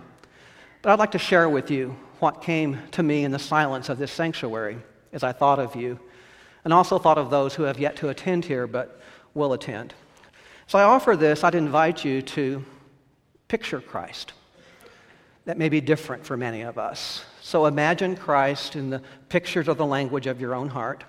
But 0.80 0.92
I'd 0.92 0.98
like 0.98 1.10
to 1.10 1.18
share 1.18 1.48
with 1.48 1.70
you 1.70 1.96
what 2.20 2.40
came 2.40 2.78
to 2.92 3.02
me 3.02 3.24
in 3.24 3.32
the 3.32 3.38
silence 3.38 3.88
of 3.88 3.98
this 3.98 4.12
sanctuary 4.12 4.78
as 5.12 5.22
I 5.22 5.32
thought 5.32 5.58
of 5.58 5.76
you 5.76 5.98
and 6.64 6.72
also 6.72 6.98
thought 6.98 7.18
of 7.18 7.30
those 7.30 7.54
who 7.54 7.64
have 7.64 7.78
yet 7.78 7.96
to 7.96 8.08
attend 8.08 8.44
here 8.46 8.66
but 8.66 9.00
will 9.34 9.52
attend. 9.52 9.94
So 10.66 10.78
I 10.78 10.84
offer 10.84 11.14
this, 11.14 11.44
I'd 11.44 11.54
invite 11.54 12.04
you 12.04 12.22
to 12.22 12.64
picture 13.48 13.80
Christ. 13.80 14.32
That 15.44 15.58
may 15.58 15.68
be 15.68 15.80
different 15.80 16.24
for 16.24 16.36
many 16.36 16.62
of 16.62 16.78
us. 16.78 17.24
So 17.42 17.66
imagine 17.66 18.16
Christ 18.16 18.76
in 18.76 18.88
the 18.88 19.02
pictures 19.28 19.68
of 19.68 19.76
the 19.76 19.84
language 19.84 20.26
of 20.26 20.40
your 20.40 20.54
own 20.54 20.68
heart. 20.68 21.04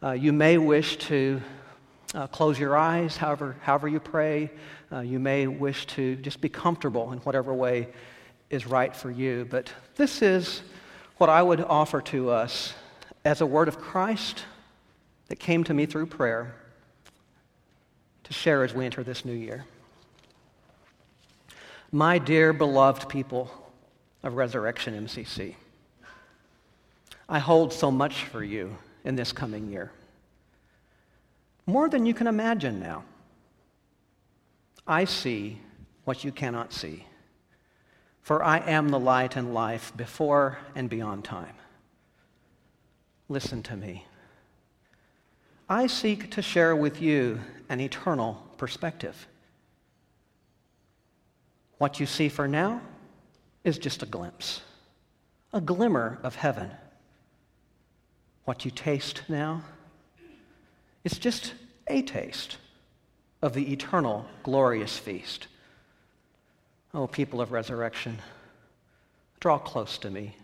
Uh, 0.00 0.12
you 0.12 0.32
may 0.32 0.58
wish 0.58 0.96
to 0.98 1.40
uh, 2.14 2.28
close 2.28 2.58
your 2.58 2.76
eyes, 2.76 3.16
however, 3.16 3.56
however 3.62 3.88
you 3.88 3.98
pray. 3.98 4.50
Uh, 4.92 5.00
you 5.00 5.18
may 5.18 5.46
wish 5.48 5.86
to 5.86 6.16
just 6.16 6.40
be 6.40 6.48
comfortable 6.48 7.12
in 7.12 7.18
whatever 7.20 7.52
way 7.52 7.88
is 8.50 8.66
right 8.66 8.94
for 8.94 9.10
you. 9.10 9.46
But 9.50 9.72
this 9.96 10.22
is 10.22 10.62
what 11.16 11.30
I 11.30 11.42
would 11.42 11.60
offer 11.62 12.00
to 12.02 12.30
us 12.30 12.74
as 13.24 13.40
a 13.40 13.46
word 13.46 13.68
of 13.68 13.78
Christ 13.78 14.44
that 15.28 15.38
came 15.38 15.64
to 15.64 15.74
me 15.74 15.86
through 15.86 16.06
prayer 16.06 16.54
to 18.24 18.32
share 18.32 18.64
as 18.64 18.74
we 18.74 18.84
enter 18.84 19.02
this 19.02 19.24
new 19.24 19.32
year. 19.32 19.64
My 21.90 22.18
dear 22.18 22.52
beloved 22.52 23.08
people 23.08 23.50
of 24.22 24.34
Resurrection 24.34 25.06
MCC, 25.06 25.54
I 27.28 27.38
hold 27.38 27.72
so 27.72 27.90
much 27.90 28.24
for 28.24 28.42
you 28.42 28.76
in 29.04 29.16
this 29.16 29.32
coming 29.32 29.70
year. 29.70 29.92
More 31.66 31.88
than 31.88 32.06
you 32.06 32.14
can 32.14 32.26
imagine 32.26 32.80
now. 32.80 33.04
I 34.86 35.04
see 35.04 35.60
what 36.04 36.24
you 36.24 36.32
cannot 36.32 36.72
see, 36.72 37.06
for 38.20 38.42
I 38.42 38.58
am 38.58 38.88
the 38.88 38.98
light 38.98 39.36
and 39.36 39.54
life 39.54 39.92
before 39.96 40.58
and 40.74 40.90
beyond 40.90 41.24
time. 41.24 41.54
Listen 43.32 43.62
to 43.62 43.76
me. 43.76 44.04
I 45.66 45.86
seek 45.86 46.30
to 46.32 46.42
share 46.42 46.76
with 46.76 47.00
you 47.00 47.40
an 47.70 47.80
eternal 47.80 48.46
perspective. 48.58 49.26
What 51.78 51.98
you 51.98 52.04
see 52.04 52.28
for 52.28 52.46
now 52.46 52.82
is 53.64 53.78
just 53.78 54.02
a 54.02 54.06
glimpse, 54.06 54.60
a 55.50 55.62
glimmer 55.62 56.18
of 56.22 56.34
heaven. 56.34 56.72
What 58.44 58.66
you 58.66 58.70
taste 58.70 59.22
now 59.30 59.62
is 61.02 61.18
just 61.18 61.54
a 61.86 62.02
taste 62.02 62.58
of 63.40 63.54
the 63.54 63.72
eternal, 63.72 64.26
glorious 64.42 64.98
feast. 64.98 65.46
Oh, 66.92 67.06
people 67.06 67.40
of 67.40 67.50
resurrection, 67.50 68.18
draw 69.40 69.56
close 69.56 69.96
to 69.96 70.10
me. 70.10 70.36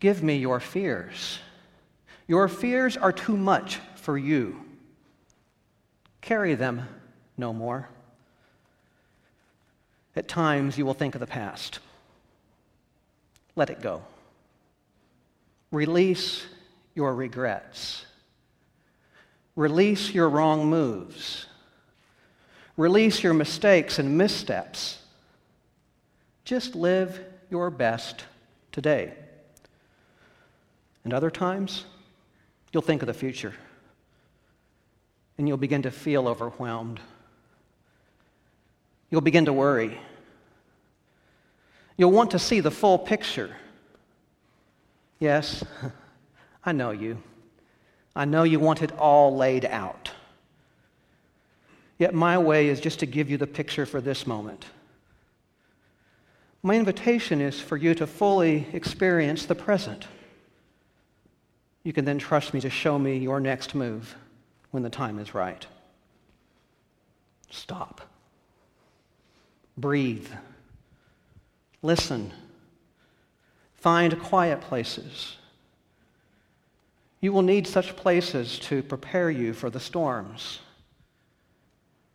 Give 0.00 0.22
me 0.22 0.36
your 0.36 0.60
fears. 0.60 1.38
Your 2.26 2.48
fears 2.48 2.96
are 2.96 3.12
too 3.12 3.36
much 3.36 3.78
for 3.96 4.16
you. 4.16 4.64
Carry 6.20 6.54
them 6.54 6.88
no 7.36 7.52
more. 7.52 7.88
At 10.14 10.28
times, 10.28 10.76
you 10.76 10.84
will 10.84 10.94
think 10.94 11.14
of 11.14 11.20
the 11.20 11.26
past. 11.26 11.78
Let 13.56 13.70
it 13.70 13.80
go. 13.80 14.02
Release 15.70 16.44
your 16.94 17.14
regrets. 17.14 18.04
Release 19.56 20.12
your 20.12 20.28
wrong 20.28 20.66
moves. 20.66 21.46
Release 22.76 23.22
your 23.22 23.34
mistakes 23.34 23.98
and 23.98 24.16
missteps. 24.16 24.98
Just 26.44 26.74
live 26.74 27.20
your 27.50 27.70
best 27.70 28.24
today. 28.70 29.14
And 31.08 31.14
other 31.14 31.30
times, 31.30 31.86
you'll 32.70 32.82
think 32.82 33.00
of 33.00 33.06
the 33.06 33.14
future 33.14 33.54
and 35.38 35.48
you'll 35.48 35.56
begin 35.56 35.80
to 35.80 35.90
feel 35.90 36.28
overwhelmed. 36.28 37.00
You'll 39.08 39.22
begin 39.22 39.46
to 39.46 39.52
worry. 39.54 39.98
You'll 41.96 42.12
want 42.12 42.32
to 42.32 42.38
see 42.38 42.60
the 42.60 42.70
full 42.70 42.98
picture. 42.98 43.56
Yes, 45.18 45.64
I 46.66 46.72
know 46.72 46.90
you. 46.90 47.22
I 48.14 48.26
know 48.26 48.42
you 48.42 48.60
want 48.60 48.82
it 48.82 48.92
all 48.98 49.34
laid 49.34 49.64
out. 49.64 50.10
Yet 51.96 52.12
my 52.12 52.36
way 52.36 52.68
is 52.68 52.80
just 52.80 52.98
to 52.98 53.06
give 53.06 53.30
you 53.30 53.38
the 53.38 53.46
picture 53.46 53.86
for 53.86 54.02
this 54.02 54.26
moment. 54.26 54.66
My 56.62 56.74
invitation 56.74 57.40
is 57.40 57.58
for 57.58 57.78
you 57.78 57.94
to 57.94 58.06
fully 58.06 58.66
experience 58.74 59.46
the 59.46 59.54
present. 59.54 60.06
You 61.88 61.94
can 61.94 62.04
then 62.04 62.18
trust 62.18 62.52
me 62.52 62.60
to 62.60 62.68
show 62.68 62.98
me 62.98 63.16
your 63.16 63.40
next 63.40 63.74
move 63.74 64.14
when 64.72 64.82
the 64.82 64.90
time 64.90 65.18
is 65.18 65.32
right. 65.32 65.66
Stop. 67.48 68.02
Breathe. 69.78 70.28
Listen. 71.80 72.30
Find 73.72 74.20
quiet 74.20 74.60
places. 74.60 75.38
You 77.22 77.32
will 77.32 77.40
need 77.40 77.66
such 77.66 77.96
places 77.96 78.58
to 78.58 78.82
prepare 78.82 79.30
you 79.30 79.54
for 79.54 79.70
the 79.70 79.80
storms. 79.80 80.58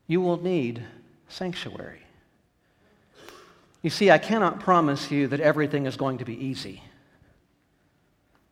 You 0.06 0.22
will 0.22 0.40
need 0.40 0.84
sanctuary. 1.30 2.04
You 3.82 3.90
see, 3.90 4.12
I 4.12 4.20
cannot 4.20 4.60
promise 4.60 5.10
you 5.10 5.28
that 5.30 5.40
everything 5.40 5.88
is 5.88 5.98
going 5.98 6.20
to 6.20 6.26
be 6.26 6.36
easy. 6.36 6.84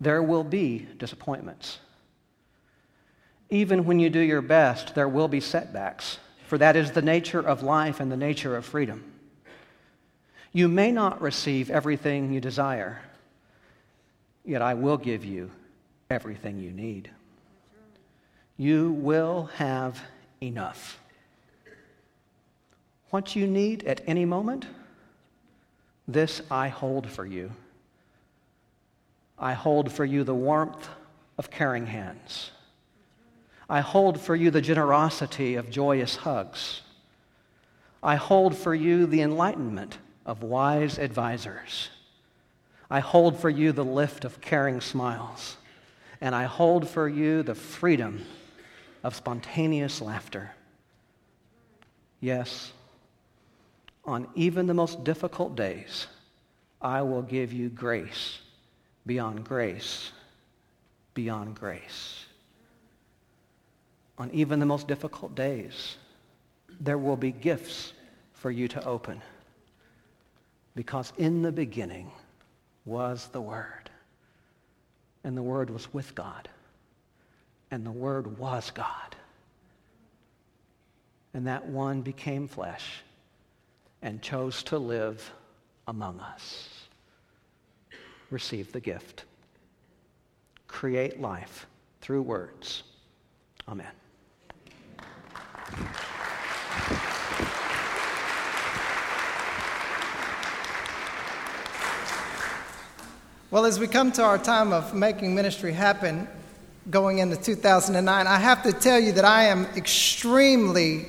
There 0.02 0.24
will 0.24 0.44
be 0.44 0.88
disappointments. 0.98 1.78
Even 3.52 3.86
when 3.86 4.00
you 4.00 4.10
do 4.10 4.20
your 4.20 4.42
best, 4.42 4.96
there 4.96 5.08
will 5.08 5.28
be 5.28 5.40
setbacks, 5.40 6.18
for 6.48 6.58
that 6.58 6.76
is 6.76 6.92
the 6.92 7.04
nature 7.04 7.40
of 7.40 7.62
life 7.62 8.00
and 8.00 8.12
the 8.12 8.18
nature 8.18 8.58
of 8.58 8.66
freedom. 8.66 9.04
You 10.52 10.68
may 10.68 10.92
not 10.92 11.22
receive 11.22 11.70
everything 11.70 12.34
you 12.34 12.42
desire, 12.42 13.00
yet 14.44 14.64
I 14.64 14.74
will 14.74 14.98
give 14.98 15.24
you 15.24 15.52
everything 16.10 16.58
you 16.58 16.72
need. 16.72 17.12
You 18.58 18.94
will 18.94 19.52
have 19.58 20.02
enough. 20.42 21.00
What 23.12 23.36
you 23.36 23.46
need 23.46 23.84
at 23.84 24.02
any 24.08 24.26
moment, 24.26 24.66
this 26.08 26.42
I 26.50 26.70
hold 26.70 27.08
for 27.08 27.26
you. 27.26 27.52
I 29.42 29.54
hold 29.54 29.92
for 29.92 30.06
you 30.06 30.24
the 30.24 30.36
warmth 30.36 30.88
of 31.40 31.50
caring 31.50 31.88
hands. 31.88 32.52
I 33.68 33.80
hold 33.80 34.22
for 34.22 34.36
you 34.36 34.52
the 34.52 34.62
generosity 34.62 35.56
of 35.56 35.72
joyous 35.72 36.18
hugs. 36.18 36.82
I 38.04 38.18
hold 38.18 38.56
for 38.56 38.76
you 38.76 39.08
the 39.08 39.22
enlightenment 39.22 39.98
of 40.28 40.44
wise 40.44 41.00
advisors. 41.00 41.90
I 42.90 43.00
hold 43.00 43.40
for 43.40 43.50
you 43.50 43.72
the 43.72 43.84
lift 43.84 44.26
of 44.26 44.42
caring 44.42 44.80
smiles 44.80 45.58
and 46.22 46.36
I 46.36 46.44
hold 46.44 46.88
for 46.88 47.10
you 47.10 47.42
the 47.42 47.56
freedom 47.56 48.24
of 49.04 49.16
spontaneous 49.16 50.02
laughter. 50.02 50.52
Yes, 52.20 52.72
on 54.06 54.28
even 54.36 54.68
the 54.68 54.76
most 54.76 55.04
difficult 55.04 55.56
days, 55.56 56.06
I 56.80 57.02
will 57.02 57.24
give 57.24 57.52
you 57.52 57.70
grace 57.70 58.40
beyond 59.06 59.44
grace, 59.44 60.12
beyond 61.14 61.56
grace. 61.56 62.26
On 64.18 64.30
even 64.32 64.60
the 64.60 64.66
most 64.66 64.88
difficult 64.88 65.36
days, 65.36 65.98
there 66.80 66.98
will 66.98 67.18
be 67.18 67.32
gifts 67.32 67.94
for 68.34 68.52
you 68.52 68.68
to 68.68 68.84
open. 68.86 69.22
Because 70.76 71.12
in 71.18 71.42
the 71.42 71.52
beginning 71.52 72.12
was 72.86 73.28
the 73.28 73.42
Word 73.42 73.90
and 75.24 75.38
the 75.38 75.44
Word 75.44 75.70
was 75.70 75.94
with 75.94 76.16
God, 76.16 76.50
and 77.70 77.86
the 77.86 77.92
Word 77.92 78.38
was 78.38 78.72
God. 78.72 79.16
And 81.34 81.48
that 81.48 81.66
one 81.66 82.02
became 82.02 82.48
flesh 82.48 83.02
and 84.02 84.22
chose 84.22 84.64
to 84.64 84.78
live 84.78 85.32
among 85.88 86.20
us. 86.20 86.81
Receive 88.32 88.72
the 88.72 88.80
gift. 88.80 89.26
Create 90.68 91.22
life 91.22 91.68
through 92.02 92.24
words. 92.24 92.84
Amen. 93.68 93.92
Well, 103.52 103.66
as 103.66 103.80
we 103.80 103.88
come 103.88 104.14
to 104.14 104.24
our 104.24 104.38
time 104.38 104.72
of 104.72 104.94
making 104.94 105.36
ministry 105.36 105.74
happen 105.74 106.26
going 106.90 107.18
into 107.18 107.36
2009, 107.36 108.26
I 108.26 108.38
have 108.38 108.64
to 108.64 108.72
tell 108.72 108.98
you 108.98 109.12
that 109.12 109.26
I 109.26 109.44
am 109.44 109.66
extremely 109.76 111.06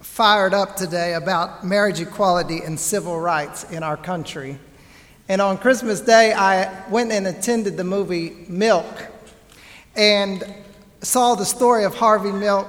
fired 0.00 0.54
up 0.54 0.76
today 0.76 1.12
about 1.12 1.62
marriage 1.62 2.00
equality 2.00 2.62
and 2.62 2.80
civil 2.80 3.20
rights 3.20 3.64
in 3.64 3.82
our 3.82 3.98
country. 3.98 4.58
And 5.28 5.40
on 5.40 5.58
Christmas 5.58 6.00
Day, 6.00 6.32
I 6.32 6.88
went 6.88 7.12
and 7.12 7.26
attended 7.26 7.76
the 7.76 7.84
movie 7.84 8.44
Milk 8.48 9.06
and 9.96 10.44
saw 11.00 11.34
the 11.34 11.44
story 11.44 11.84
of 11.84 11.94
Harvey 11.94 12.32
Milk 12.32 12.68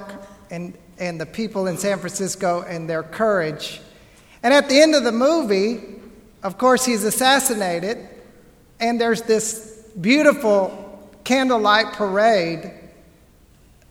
and 0.50 0.74
and 0.98 1.20
the 1.20 1.26
people 1.26 1.66
in 1.66 1.76
San 1.76 1.98
Francisco 1.98 2.62
and 2.62 2.88
their 2.88 3.02
courage. 3.02 3.80
And 4.42 4.52
at 4.54 4.68
the 4.68 4.80
end 4.80 4.94
of 4.94 5.04
the 5.04 5.12
movie, 5.12 5.82
of 6.42 6.58
course, 6.58 6.84
he's 6.84 7.04
assassinated, 7.04 8.08
and 8.80 9.00
there's 9.00 9.22
this 9.22 9.88
beautiful 10.00 11.10
candlelight 11.24 11.92
parade 11.94 12.72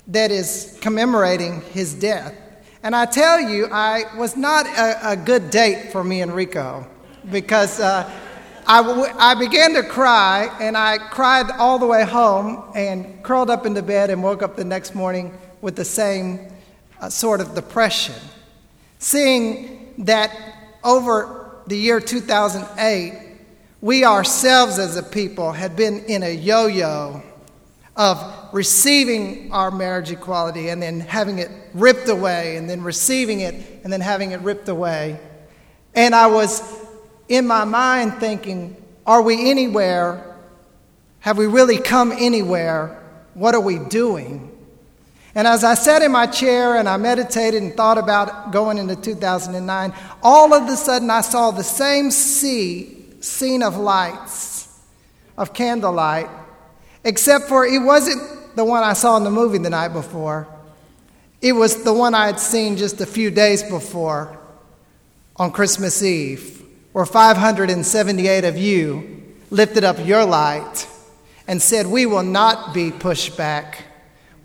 that 0.08 0.32
is 0.32 0.78
commemorating 0.82 1.62
his 1.74 1.94
death. 1.94 2.34
And 2.84 2.96
I 2.96 3.06
tell 3.06 3.42
you, 3.42 3.68
I 3.72 4.04
was 4.16 4.38
not 4.38 4.68
a, 4.68 5.12
a 5.12 5.18
good 5.18 5.50
date 5.50 5.92
for 5.92 6.04
me 6.04 6.22
and 6.22 6.34
Rico 6.34 6.88
because 7.32 7.80
uh, 7.80 8.10
I, 8.68 8.82
w- 8.82 9.14
I 9.20 9.36
began 9.36 9.76
to 9.76 9.84
cry, 9.84 10.50
and 10.60 10.76
I 10.76 10.98
cried 10.98 11.52
all 11.52 11.78
the 11.78 11.86
way 11.86 12.04
home 12.04 12.64
and 12.74 13.24
curled 13.24 13.52
up 13.52 13.68
into 13.68 13.84
bed 13.84 14.10
and 14.10 14.24
woke 14.24 14.42
up 14.42 14.56
the 14.56 14.66
next 14.66 14.96
morning 14.96 15.38
with 15.62 15.76
the 15.76 15.86
same 15.86 16.52
uh, 17.00 17.10
sort 17.10 17.42
of 17.42 17.54
depression. 17.54 18.16
Seeing 18.98 19.94
that 20.00 20.36
over 20.84 21.62
the 21.68 21.78
year 21.78 22.00
2008, 22.00 23.38
we 23.82 24.04
ourselves 24.04 24.80
as 24.80 24.98
a 24.98 25.04
people 25.04 25.52
had 25.52 25.76
been 25.76 26.04
in 26.06 26.24
a 26.24 26.34
yo 26.34 26.66
yo 26.66 27.22
of 27.96 28.50
receiving 28.52 29.52
our 29.52 29.70
marriage 29.70 30.12
equality 30.12 30.70
and 30.70 30.82
then 30.82 31.00
having 31.00 31.38
it 31.38 31.52
ripped 31.76 32.10
away, 32.10 32.58
and 32.58 32.68
then 32.68 32.82
receiving 32.82 33.42
it 33.42 33.54
and 33.84 33.94
then 33.94 34.02
having 34.02 34.32
it 34.32 34.40
ripped 34.42 34.70
away. 34.70 35.20
And 35.94 36.16
I 36.16 36.28
was 36.28 36.85
in 37.28 37.48
my 37.48 37.64
mind 37.66 38.16
thinking, 38.16 38.76
are 39.06 39.22
we 39.22 39.50
anywhere? 39.50 40.36
Have 41.20 41.38
we 41.38 41.48
really 41.48 41.78
come 41.78 42.12
anywhere? 42.12 43.02
What 43.34 43.56
are 43.56 43.62
we 43.62 43.80
doing? 43.80 44.52
And 45.34 45.48
as 45.48 45.64
I 45.64 45.74
sat 45.74 46.02
in 46.02 46.12
my 46.12 46.28
chair 46.28 46.78
and 46.78 46.88
I 46.88 46.96
meditated 46.98 47.62
and 47.62 47.76
thought 47.76 47.98
about 47.98 48.52
going 48.52 48.78
into 48.78 48.96
2009, 48.96 49.94
all 50.24 50.54
of 50.54 50.70
a 50.70 50.78
sudden 50.78 51.10
I 51.10 51.22
saw 51.22 51.52
the 51.52 51.64
same 51.64 52.10
sea, 52.10 53.06
scene 53.20 53.62
of 53.62 53.76
lights, 53.76 54.80
of 55.38 55.54
candlelight, 55.54 56.30
except 57.04 57.46
for 57.46 57.66
it 57.66 57.80
wasn't 57.80 58.56
the 58.56 58.64
one 58.64 58.84
I 58.84 58.94
saw 58.94 59.18
in 59.18 59.26
the 59.26 59.32
movie 59.32 59.58
the 59.58 59.70
night 59.70 59.90
before. 59.90 60.48
It 61.42 61.52
was 61.52 61.84
the 61.84 61.94
one 61.94 62.16
I 62.16 62.28
had 62.28 62.40
seen 62.40 62.78
just 62.78 63.02
a 63.02 63.06
few 63.06 63.30
days 63.30 63.62
before 63.62 64.40
on 65.36 65.52
Christmas 65.52 66.02
Eve 66.02 66.55
where 66.96 67.06
578 67.06 68.46
of 68.46 68.58
you 68.58 69.22
lifted 69.50 69.84
up 69.84 69.98
your 70.08 70.24
light 70.24 70.88
and 71.46 71.62
said, 71.62 71.88
We 71.88 72.06
will 72.06 72.24
not 72.24 72.74
be 72.74 72.90
pushed 72.90 73.36
back. 73.36 73.84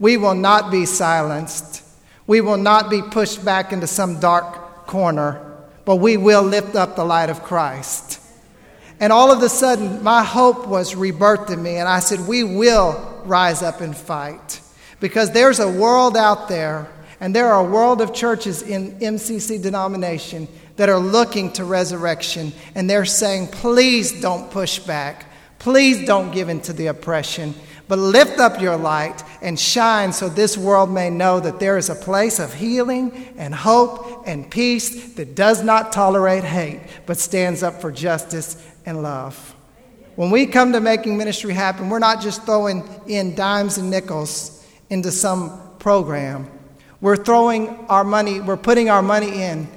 We 0.01 0.17
will 0.17 0.35
not 0.35 0.73
be 0.73 0.85
silenced. 0.85 1.85
We 2.27 2.41
will 2.41 2.57
not 2.57 2.91
be 2.91 3.03
pushed 3.03 3.45
back 3.45 3.73
into 3.73 3.87
some 3.87 4.19
dark 4.19 4.89
corner, 4.89 5.41
but 5.85 5.97
we 5.99 6.17
will 6.17 6.43
lift 6.43 6.75
up 6.75 6.97
the 6.97 7.05
light 7.05 7.31
of 7.31 7.45
Christ. 7.45 8.21
And 8.99 9.13
all 9.13 9.31
of 9.31 9.45
a 9.45 9.49
sudden, 9.49 10.03
my 10.03 10.25
hope 10.25 10.67
was 10.67 10.97
rebirthed 10.97 11.51
in 11.51 11.63
me, 11.63 11.77
and 11.77 11.89
I 11.89 12.01
said, 12.01 12.27
We 12.27 12.43
will 12.43 13.23
rise 13.27 13.63
up 13.63 13.81
and 13.81 13.97
fight. 13.97 14.61
Because 14.99 15.31
there's 15.31 15.61
a 15.61 15.71
world 15.71 16.17
out 16.17 16.49
there, 16.49 16.91
and 17.21 17.33
there 17.33 17.53
are 17.53 17.65
a 17.65 17.71
world 17.71 18.01
of 18.01 18.13
churches 18.13 18.63
in 18.63 18.99
MCC 18.99 19.63
denomination 19.63 20.49
that 20.81 20.89
are 20.89 20.99
looking 20.99 21.53
to 21.53 21.63
resurrection, 21.63 22.55
and 22.75 22.89
they're 22.89 23.05
saying, 23.05 23.47
please 23.49 24.19
don't 24.19 24.51
push 24.51 24.79
back. 24.79 25.27
Please 25.59 26.07
don't 26.07 26.31
give 26.31 26.49
in 26.49 26.59
to 26.63 26.73
the 26.73 26.87
oppression, 26.87 27.55
but 27.87 27.99
lift 27.99 28.41
up 28.41 28.63
your 28.63 28.79
light 28.79 29.23
and 29.43 29.61
shine 29.61 30.11
so 30.11 30.31
this 30.31 30.57
world 30.57 30.91
may 30.91 31.11
know 31.11 31.39
that 31.39 31.61
there 31.61 31.77
is 31.77 31.91
a 31.91 31.95
place 31.95 32.39
of 32.39 32.55
healing 32.55 33.13
and 33.37 33.55
hope 33.55 34.27
and 34.27 34.51
peace 34.51 35.13
that 35.17 35.35
does 35.35 35.63
not 35.63 35.93
tolerate 35.93 36.45
hate, 36.45 36.81
but 37.05 37.19
stands 37.19 37.63
up 37.63 37.83
for 37.83 37.93
justice 37.93 38.67
and 38.87 39.03
love. 39.03 39.55
When 40.17 40.31
we 40.31 40.47
come 40.47 40.73
to 40.73 40.81
making 40.81 41.19
ministry 41.19 41.53
happen, 41.53 41.91
we're 41.91 41.99
not 41.99 42.23
just 42.23 42.47
throwing 42.47 42.89
in 43.07 43.35
dimes 43.35 43.77
and 43.77 43.91
nickels 43.91 44.67
into 44.89 45.13
some 45.13 45.61
program. 45.79 46.51
We're 47.03 47.19
throwing 47.19 47.69
our 47.91 48.03
money, 48.03 48.41
we're 48.41 48.57
putting 48.57 48.89
our 48.89 49.03
money 49.03 49.43
in 49.43 49.69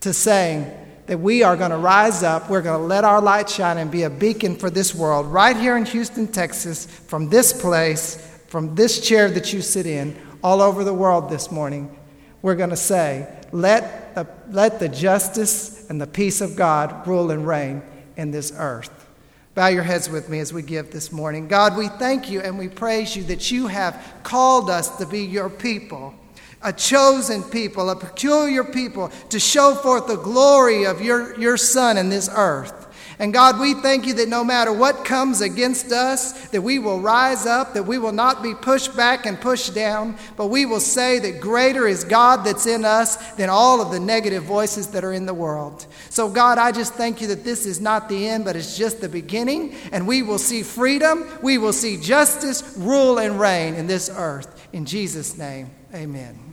to 0.00 0.12
saying 0.12 0.70
that 1.06 1.18
we 1.18 1.42
are 1.42 1.56
going 1.56 1.70
to 1.70 1.76
rise 1.76 2.22
up, 2.22 2.48
we're 2.48 2.62
going 2.62 2.80
to 2.80 2.86
let 2.86 3.04
our 3.04 3.20
light 3.20 3.48
shine 3.48 3.78
and 3.78 3.90
be 3.90 4.04
a 4.04 4.10
beacon 4.10 4.56
for 4.56 4.70
this 4.70 4.94
world, 4.94 5.26
right 5.26 5.56
here 5.56 5.76
in 5.76 5.84
Houston, 5.84 6.28
Texas, 6.28 6.86
from 6.86 7.28
this 7.28 7.52
place, 7.52 8.16
from 8.48 8.74
this 8.74 9.00
chair 9.00 9.28
that 9.30 9.52
you 9.52 9.60
sit 9.60 9.86
in, 9.86 10.16
all 10.42 10.62
over 10.62 10.84
the 10.84 10.94
world 10.94 11.28
this 11.28 11.50
morning. 11.50 11.94
We're 12.42 12.54
going 12.54 12.70
to 12.70 12.76
say, 12.76 13.28
let 13.52 14.14
the, 14.14 14.26
let 14.50 14.78
the 14.80 14.88
justice 14.88 15.90
and 15.90 16.00
the 16.00 16.06
peace 16.06 16.40
of 16.40 16.56
God 16.56 17.06
rule 17.06 17.30
and 17.30 17.46
reign 17.46 17.82
in 18.16 18.30
this 18.30 18.52
earth. 18.56 19.08
Bow 19.54 19.66
your 19.66 19.82
heads 19.82 20.08
with 20.08 20.28
me 20.28 20.38
as 20.38 20.52
we 20.52 20.62
give 20.62 20.92
this 20.92 21.10
morning. 21.10 21.48
God, 21.48 21.76
we 21.76 21.88
thank 21.88 22.30
you 22.30 22.40
and 22.40 22.56
we 22.56 22.68
praise 22.68 23.16
you 23.16 23.24
that 23.24 23.50
you 23.50 23.66
have 23.66 24.20
called 24.22 24.70
us 24.70 24.96
to 24.98 25.06
be 25.06 25.24
your 25.24 25.50
people 25.50 26.14
a 26.62 26.72
chosen 26.72 27.42
people, 27.42 27.90
a 27.90 27.96
peculiar 27.96 28.64
people 28.64 29.10
to 29.30 29.40
show 29.40 29.74
forth 29.74 30.06
the 30.06 30.16
glory 30.16 30.84
of 30.84 31.00
your, 31.00 31.38
your 31.38 31.56
Son 31.56 31.96
in 31.96 32.08
this 32.08 32.28
earth. 32.32 32.80
And 33.20 33.34
God, 33.34 33.60
we 33.60 33.74
thank 33.74 34.06
you 34.06 34.14
that 34.14 34.30
no 34.30 34.42
matter 34.42 34.72
what 34.72 35.04
comes 35.04 35.42
against 35.42 35.92
us, 35.92 36.48
that 36.48 36.62
we 36.62 36.78
will 36.78 37.00
rise 37.00 37.44
up, 37.44 37.74
that 37.74 37.82
we 37.82 37.98
will 37.98 38.12
not 38.12 38.42
be 38.42 38.54
pushed 38.54 38.96
back 38.96 39.26
and 39.26 39.38
pushed 39.38 39.74
down, 39.74 40.16
but 40.38 40.46
we 40.46 40.64
will 40.64 40.80
say 40.80 41.18
that 41.18 41.38
greater 41.38 41.86
is 41.86 42.02
God 42.02 42.46
that's 42.46 42.66
in 42.66 42.82
us 42.82 43.16
than 43.32 43.50
all 43.50 43.82
of 43.82 43.90
the 43.90 44.00
negative 44.00 44.44
voices 44.44 44.86
that 44.88 45.04
are 45.04 45.12
in 45.12 45.26
the 45.26 45.34
world. 45.34 45.86
So, 46.08 46.30
God, 46.30 46.56
I 46.56 46.72
just 46.72 46.94
thank 46.94 47.20
you 47.20 47.26
that 47.26 47.44
this 47.44 47.66
is 47.66 47.78
not 47.78 48.08
the 48.08 48.26
end, 48.26 48.46
but 48.46 48.56
it's 48.56 48.78
just 48.78 49.02
the 49.02 49.08
beginning, 49.08 49.74
and 49.92 50.08
we 50.08 50.22
will 50.22 50.38
see 50.38 50.62
freedom, 50.62 51.28
we 51.42 51.58
will 51.58 51.74
see 51.74 51.98
justice, 51.98 52.74
rule, 52.78 53.18
and 53.18 53.38
reign 53.38 53.74
in 53.74 53.86
this 53.86 54.10
earth. 54.16 54.66
In 54.72 54.86
Jesus' 54.86 55.36
name, 55.36 55.70
amen. 55.94 56.49